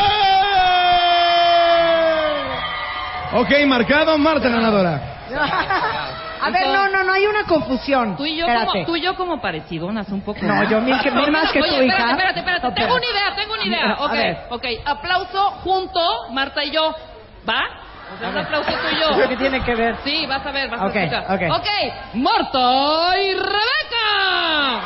Ok, 3.34 3.66
marcado, 3.66 4.16
Marta 4.18 4.48
ganadora. 4.48 5.00
A 6.38 6.50
ver, 6.50 6.66
no, 6.68 6.88
no, 6.88 7.02
no, 7.02 7.12
hay 7.12 7.26
una 7.26 7.44
confusión. 7.44 8.16
Tú 8.16 8.26
y 8.26 8.36
yo, 8.36 8.46
Espérate. 8.46 8.66
como, 8.66 8.86
tú 8.86 8.96
y 8.96 9.00
yo 9.00 9.16
como 9.16 9.40
parecidonas 9.40 10.08
un 10.10 10.20
poco. 10.20 10.38
No, 10.42 10.62
yo 10.68 10.80
mil, 10.80 11.00
que, 11.00 11.10
mil 11.10 11.30
más 11.32 11.50
que 11.50 11.60
Oye, 11.62 11.76
tu 11.76 11.82
hija. 11.82 12.10
espérate, 12.10 12.40
espérate, 12.40 12.68
espérate. 12.68 12.80
Tengo 12.82 12.94
una 12.94 13.06
idea, 13.06 13.34
tengo 13.34 13.54
una 13.54 13.64
idea. 13.64 13.96
Ok, 14.00 14.52
ok. 14.52 14.64
Aplauso 14.84 15.50
junto, 15.64 16.00
Marta 16.32 16.62
y 16.62 16.70
yo. 16.70 16.94
¿Va? 17.48 17.62
O 18.14 18.18
sea, 18.18 18.28
un 18.28 18.38
aplauso 18.38 18.70
tú 18.70 18.76
y 18.92 19.00
yo. 19.00 19.28
¿Qué 19.28 19.36
tiene 19.36 19.62
que 19.62 19.74
ver? 19.74 19.96
Sí, 20.04 20.26
vas 20.26 20.44
a 20.46 20.52
ver, 20.52 20.70
vas 20.70 20.80
a 20.80 20.86
escuchar. 20.86 21.24
ok. 21.28 21.42
ok, 21.60 21.68
Marta 22.14 23.20
y 23.20 23.34
Rebeca. 23.34 24.80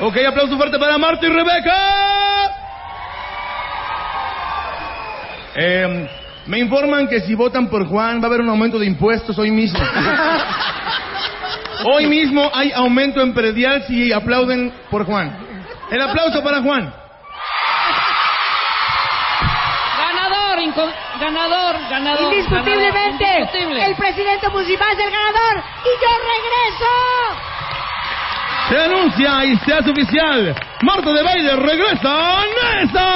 Ok, 0.00 0.16
aplauso 0.28 0.56
fuerte 0.56 0.78
para 0.78 0.96
Marta 0.98 1.26
y 1.26 1.28
Rebeca. 1.28 1.74
Eh, 5.56 6.08
Me 6.46 6.58
informan 6.60 7.08
que 7.08 7.20
si 7.20 7.34
votan 7.34 7.68
por 7.68 7.86
Juan 7.88 8.20
va 8.20 8.24
a 8.24 8.26
haber 8.26 8.40
un 8.40 8.48
aumento 8.48 8.78
de 8.78 8.86
impuestos 8.86 9.38
hoy 9.38 9.50
mismo. 9.50 9.78
Hoy 11.84 12.06
mismo 12.06 12.50
hay 12.52 12.72
aumento 12.72 13.20
en 13.20 13.32
predial 13.32 13.84
si 13.84 14.12
aplauden 14.12 14.72
por 14.90 15.04
Juan. 15.06 15.36
El 15.92 16.00
aplauso 16.02 16.42
para 16.42 16.60
Juan. 16.60 16.92
Ganador, 20.78 20.94
ganador, 21.18 21.76
ganador. 21.90 22.32
Indiscutiblemente, 22.32 23.24
ganador, 23.24 23.40
indiscutible. 23.40 23.84
el 23.84 23.96
presidente 23.96 24.48
municipal 24.48 24.92
es 24.92 24.98
el 24.98 25.10
ganador 25.10 25.64
y 25.82 25.88
yo 26.02 26.08
regreso. 26.34 26.86
Se 28.68 28.78
anuncia 28.78 29.44
y 29.44 29.56
se 29.58 29.74
hace 29.74 29.90
oficial. 29.90 30.54
Marta 30.82 31.12
de 31.12 31.22
Baile 31.22 31.56
regresa 31.56 32.38
a 32.38 32.44
Nesa. 32.44 33.08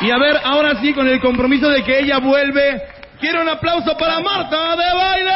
Y 0.00 0.10
a 0.10 0.18
ver, 0.18 0.40
ahora 0.44 0.76
sí, 0.80 0.94
con 0.94 1.06
el 1.06 1.20
compromiso 1.20 1.68
de 1.68 1.84
que 1.84 1.98
ella 1.98 2.18
vuelve, 2.18 2.80
quiero 3.20 3.42
un 3.42 3.48
aplauso 3.50 3.94
para 3.98 4.20
Marta 4.20 4.76
de 4.76 4.94
Baile. 4.94 5.32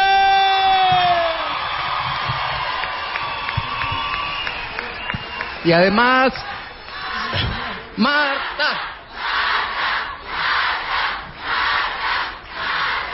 Y 5.64 5.72
además, 5.72 6.32
Marta. 7.96 8.89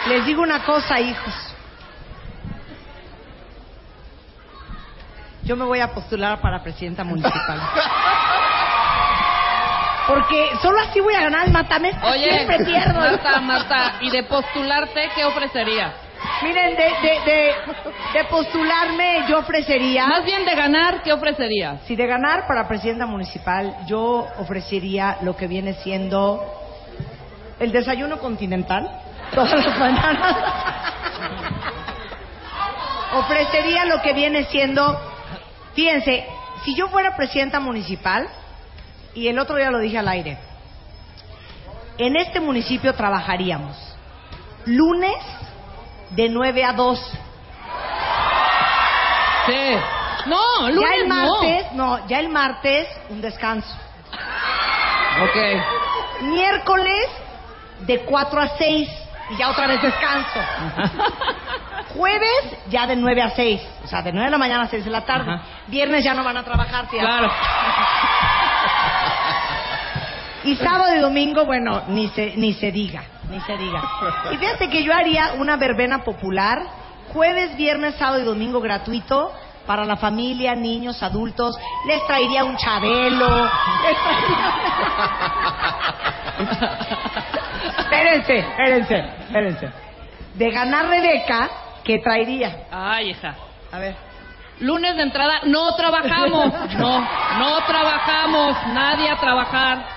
Les 0.08 0.24
digo 0.24 0.42
una 0.42 0.64
cosa, 0.64 1.00
hijos. 1.00 1.34
Yo 5.42 5.56
me 5.56 5.64
voy 5.64 5.80
a 5.80 5.88
postular 5.92 6.40
para 6.40 6.62
presidenta 6.62 7.04
municipal. 7.04 7.60
Porque 10.06 10.50
solo 10.62 10.78
así 10.80 11.00
voy 11.00 11.14
a 11.14 11.22
ganar 11.22 11.46
el 11.46 11.52
matamés. 11.52 11.94
Oye, 12.02 12.30
Siempre 12.30 12.64
pierdo. 12.64 13.00
Marta, 13.00 13.40
Marta, 13.40 13.94
¿y 14.00 14.10
de 14.10 14.22
postularte 14.24 15.10
qué 15.14 15.24
ofrecerías? 15.24 15.92
Miren, 16.42 16.76
de, 16.76 16.84
de, 16.84 17.20
de, 17.24 17.54
de 18.14 18.24
postularme 18.24 19.24
yo 19.28 19.38
ofrecería... 19.38 20.06
Más 20.06 20.24
bien 20.24 20.44
de 20.44 20.54
ganar, 20.54 21.02
¿qué 21.02 21.12
ofrecerías? 21.12 21.82
Si 21.86 21.96
de 21.96 22.06
ganar 22.06 22.46
para 22.46 22.68
presidenta 22.68 23.06
municipal, 23.06 23.74
yo 23.86 24.26
ofrecería 24.38 25.18
lo 25.22 25.36
que 25.36 25.46
viene 25.46 25.74
siendo 25.74 26.44
el 27.58 27.72
desayuno 27.72 28.18
continental 28.18 29.05
todas 29.34 29.64
las 29.64 29.78
mañanas. 29.78 30.36
ofrecería 33.14 33.84
lo 33.86 34.02
que 34.02 34.12
viene 34.12 34.44
siendo, 34.44 34.98
fíjense, 35.74 36.26
si 36.64 36.74
yo 36.74 36.88
fuera 36.88 37.16
presidenta 37.16 37.60
municipal, 37.60 38.28
y 39.14 39.28
el 39.28 39.38
otro 39.38 39.56
día 39.56 39.70
lo 39.70 39.78
dije 39.78 39.98
al 39.98 40.08
aire, 40.08 40.38
en 41.98 42.16
este 42.16 42.40
municipio 42.40 42.94
trabajaríamos 42.94 43.76
lunes 44.66 45.16
de 46.10 46.28
9 46.28 46.64
a 46.64 46.72
2. 46.72 47.12
Sí. 49.46 49.76
No, 50.26 50.68
lunes 50.70 50.90
ya 50.90 50.94
el 50.96 51.08
no. 51.08 51.14
martes, 51.14 51.72
no. 51.72 52.08
ya 52.08 52.20
el 52.20 52.28
martes 52.28 52.88
un 53.08 53.20
descanso. 53.20 53.74
Ok. 55.22 56.22
Miércoles 56.22 57.08
de 57.80 58.00
4 58.00 58.40
a 58.40 58.48
6 58.58 59.05
y 59.30 59.36
ya 59.36 59.50
otra 59.50 59.66
vez 59.66 59.82
descanso. 59.82 60.40
Jueves 61.94 62.56
ya 62.68 62.86
de 62.86 62.96
9 62.96 63.22
a 63.22 63.30
6, 63.30 63.60
o 63.84 63.86
sea, 63.88 64.02
de 64.02 64.12
9 64.12 64.26
de 64.26 64.30
la 64.30 64.38
mañana 64.38 64.64
a 64.64 64.68
6 64.68 64.84
de 64.84 64.90
la 64.90 65.04
tarde. 65.04 65.32
Ajá. 65.32 65.42
Viernes 65.66 66.04
ya 66.04 66.14
no 66.14 66.22
van 66.24 66.36
a 66.36 66.44
trabajar. 66.44 66.86
Claro. 66.88 67.30
Y 70.44 70.54
sábado 70.56 70.94
y 70.94 71.00
domingo, 71.00 71.44
bueno, 71.44 71.82
ni 71.88 72.08
se, 72.10 72.34
ni 72.36 72.52
se 72.54 72.70
diga, 72.70 73.02
ni 73.28 73.40
se 73.40 73.56
diga. 73.56 73.82
Y 74.30 74.36
fíjate 74.36 74.68
que 74.70 74.84
yo 74.84 74.92
haría 74.94 75.32
una 75.38 75.56
verbena 75.56 76.04
popular, 76.04 76.62
jueves, 77.12 77.56
viernes, 77.56 77.96
sábado 77.96 78.20
y 78.20 78.24
domingo 78.24 78.60
gratuito 78.60 79.32
para 79.66 79.84
la 79.84 79.96
familia, 79.96 80.54
niños, 80.54 81.02
adultos. 81.02 81.56
Les 81.88 82.06
traería 82.06 82.44
un 82.44 82.56
chabelo. 82.56 83.26
les 83.82 83.96
traería- 83.98 84.54
espérense, 87.78 88.38
espérense, 88.38 89.04
espérense. 89.20 89.68
De 90.34 90.50
ganar 90.50 90.88
Rebeca, 90.88 91.48
¿qué 91.84 91.98
traería? 91.98 92.66
Ay, 92.70 93.10
hija. 93.10 93.34
A 93.72 93.78
ver. 93.78 93.94
Lunes 94.60 94.96
de 94.96 95.02
entrada, 95.02 95.40
no 95.44 95.74
trabajamos. 95.74 96.52
No, 96.78 97.00
no 97.38 97.66
trabajamos. 97.66 98.56
Nadie 98.68 99.10
a 99.10 99.16
trabajar. 99.16 99.96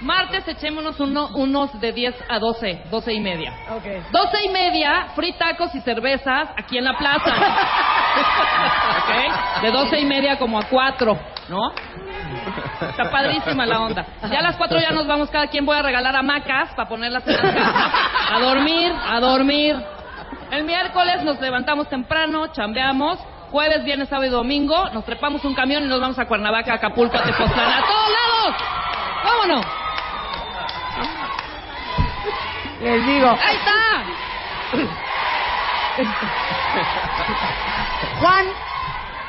Martes 0.00 0.46
echémonos 0.46 0.98
uno, 1.00 1.28
unos 1.34 1.80
de 1.80 1.92
10 1.92 2.14
a 2.28 2.38
12, 2.38 2.84
12 2.90 3.12
y 3.12 3.20
media. 3.20 3.52
Ok. 3.70 3.84
12 4.12 4.44
y 4.44 4.48
media, 4.50 5.08
free 5.14 5.32
tacos 5.38 5.74
y 5.74 5.80
cervezas 5.80 6.50
aquí 6.56 6.78
en 6.78 6.84
la 6.84 6.96
plaza. 6.96 7.34
¿Ok? 8.98 9.62
De 9.62 9.70
12 9.70 10.00
y 10.00 10.04
media 10.04 10.38
como 10.38 10.58
a 10.58 10.68
4, 10.68 11.18
¿no? 11.48 11.58
Está 12.80 13.10
padrísima 13.10 13.64
la 13.66 13.80
onda. 13.80 14.06
Ya 14.30 14.40
a 14.40 14.42
las 14.42 14.56
4 14.56 14.78
ya 14.80 14.90
nos 14.90 15.06
vamos, 15.06 15.30
cada 15.30 15.46
quien 15.48 15.64
voy 15.64 15.76
a 15.76 15.82
regalar 15.82 16.14
hamacas 16.16 16.74
para 16.74 16.88
ponerlas 16.88 17.26
en 17.26 17.36
la 17.36 17.54
casa. 17.54 17.90
A 18.34 18.40
dormir, 18.40 18.92
a 18.92 19.20
dormir. 19.20 19.76
El 20.50 20.64
miércoles 20.64 21.22
nos 21.24 21.40
levantamos 21.40 21.88
temprano, 21.88 22.48
chambeamos. 22.48 23.18
Jueves, 23.50 23.84
viernes, 23.84 24.08
sábado 24.08 24.26
y 24.26 24.30
domingo 24.30 24.90
nos 24.90 25.04
trepamos 25.04 25.44
un 25.44 25.54
camión 25.54 25.84
y 25.84 25.86
nos 25.86 26.00
vamos 26.00 26.18
a 26.18 26.26
Cuernavaca, 26.26 26.74
Acapulco, 26.74 27.16
a 27.16 27.22
Tepoztlán, 27.22 27.72
a 27.72 27.80
todos 27.86 28.10
lados. 28.10 28.54
¡Vámonos! 29.24 29.66
Les 32.82 33.06
digo. 33.06 33.30
¡Ahí 33.30 33.56
está! 33.56 34.04
Juan, 38.20 38.46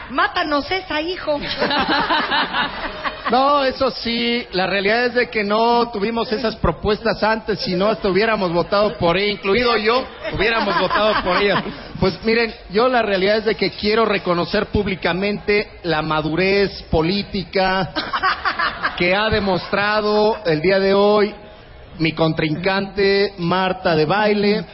mátanos 0.10 0.70
esa, 0.72 1.02
hijo. 1.02 1.40
No, 3.30 3.66
eso 3.66 3.92
sí, 3.92 4.48
la 4.54 4.68
realidad 4.68 5.08
es 5.08 5.14
de 5.14 5.30
que 5.30 5.44
no 5.44 5.92
tuvimos 5.92 6.32
esas 6.32 6.56
propuestas 6.56 7.22
antes, 7.22 7.60
si 7.60 7.76
no 7.76 7.88
hasta 7.88 8.08
hubiéramos 8.08 8.54
votado 8.54 8.98
por 8.98 9.18
ella, 9.18 9.34
incluido 9.34 9.76
yo, 9.76 10.08
hubiéramos 10.34 10.80
votado 10.80 11.22
por 11.26 11.42
ella. 11.42 11.62
Pues 12.00 12.24
miren, 12.24 12.54
yo 12.72 12.88
la 12.88 13.02
realidad 13.02 13.40
es 13.40 13.46
de 13.46 13.56
que 13.56 13.72
quiero 13.72 14.06
reconocer 14.06 14.68
públicamente 14.68 15.72
la 15.84 16.02
madurez 16.02 16.84
política 16.84 17.92
que 18.98 19.14
ha 19.14 19.30
demostrado 19.30 20.38
el 20.46 20.62
día 20.62 20.80
de 20.80 20.94
hoy 20.94 21.36
mi 22.00 22.14
contrincante 22.14 23.34
Marta 23.40 23.96
de 23.96 24.06
Baile 24.06 24.66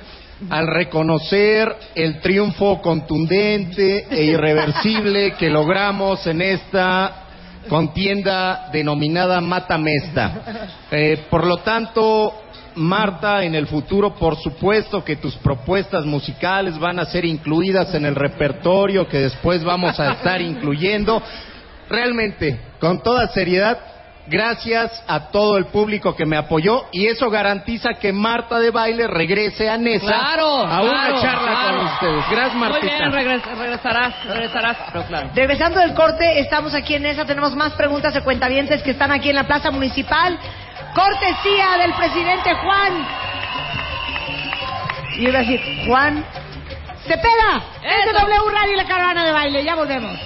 al 0.50 0.68
reconocer 0.68 1.76
el 1.96 2.20
triunfo 2.20 2.82
contundente 2.82 4.08
e 4.10 4.24
irreversible 4.24 5.34
que 5.34 5.50
logramos 5.50 6.26
en 6.28 6.42
esta 6.42 7.24
contienda 7.70 8.70
denominada 8.72 9.42
Mata 9.42 9.78
Mesta. 9.78 10.70
Eh, 10.92 11.26
por 11.30 11.46
lo 11.46 11.58
tanto, 11.58 12.34
Marta, 12.76 13.44
en 13.44 13.56
el 13.56 13.68
futuro, 13.68 14.16
por 14.16 14.38
supuesto 14.38 15.04
que 15.04 15.18
tus 15.18 15.36
propuestas 15.36 16.06
musicales 16.06 16.78
van 16.78 17.00
a 17.00 17.06
ser 17.06 17.26
incluidas 17.26 17.94
en 17.94 18.06
el 18.06 18.16
repertorio 18.16 19.08
que 19.08 19.20
después 19.20 19.64
vamos 19.64 20.00
a 20.00 20.14
estar 20.14 20.42
incluyendo. 20.42 21.22
Realmente, 21.90 22.60
con 22.80 23.02
toda 23.04 23.28
seriedad, 23.28 23.80
gracias 24.28 25.04
a 25.08 25.32
todo 25.32 25.58
el 25.58 25.66
público 25.66 26.16
que 26.16 26.26
me 26.26 26.38
apoyó 26.38 26.86
y 26.92 27.08
eso 27.08 27.30
garantiza 27.30 27.96
que 28.00 28.14
Marta 28.14 28.60
de 28.60 28.72
Baile 28.72 29.08
regrese 29.08 29.70
a 29.70 29.78
Nesa 29.78 30.06
Claro, 30.08 30.48
a 30.66 30.82
una 30.82 30.92
claro, 31.08 31.22
charla 31.22 31.52
claro. 31.52 31.78
con 31.78 31.86
ustedes. 31.88 32.24
Gracias, 32.32 32.54
Muy 32.56 32.70
Martita. 32.70 32.98
bien, 32.98 33.12
regres- 33.12 33.58
regresarás, 33.58 34.24
regresarás. 34.26 34.78
Pero 34.92 35.06
claro. 35.06 35.30
Regresando 35.36 35.80
del 35.80 35.94
corte, 35.94 36.40
estamos 36.40 36.74
aquí 36.74 36.96
en 36.96 37.06
esa, 37.06 37.26
tenemos 37.26 37.56
más 37.56 37.74
preguntas 37.74 38.14
de 38.14 38.22
cuentavientes 38.22 38.82
que 38.82 38.92
están 38.92 39.12
aquí 39.12 39.30
en 39.30 39.36
la 39.36 39.44
Plaza 39.46 39.72
Municipal. 39.72 40.38
Cortesía 40.96 41.78
del 41.80 41.94
presidente 41.94 42.54
Juan. 42.56 43.06
Y 45.18 45.28
iba 45.28 45.40
a 45.40 45.42
decir, 45.42 45.60
Juan 45.88 46.26
Cepeda, 47.06 47.62
es 47.84 48.06
de 48.06 48.12
Eso. 48.12 48.20
W 48.28 48.50
Radio 48.52 48.74
y 48.74 48.78
la 48.78 48.86
caravana 48.86 49.26
de 49.26 49.32
baile, 49.32 49.64
ya 49.64 49.76
volvemos. 49.76 50.18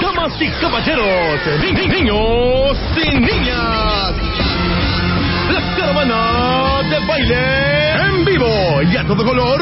Damas 0.00 0.32
y 0.40 0.48
caballeros, 0.60 1.40
ni- 1.62 1.72
ni- 1.72 1.88
niños 1.88 2.78
y 2.96 3.10
niñas. 3.18 4.12
La 5.52 5.76
caravana 5.76 6.82
de 6.88 6.98
baile 7.06 7.92
en 8.00 8.24
vivo 8.24 8.82
y 8.82 8.96
a 8.96 9.04
todo 9.06 9.24
color. 9.24 9.60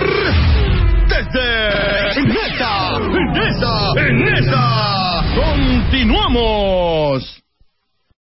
Desde 1.09 2.23
Nesa, 2.23 2.99
Nesa, 3.01 3.93
Nesa. 4.13 5.25
Continuamos. 5.35 7.42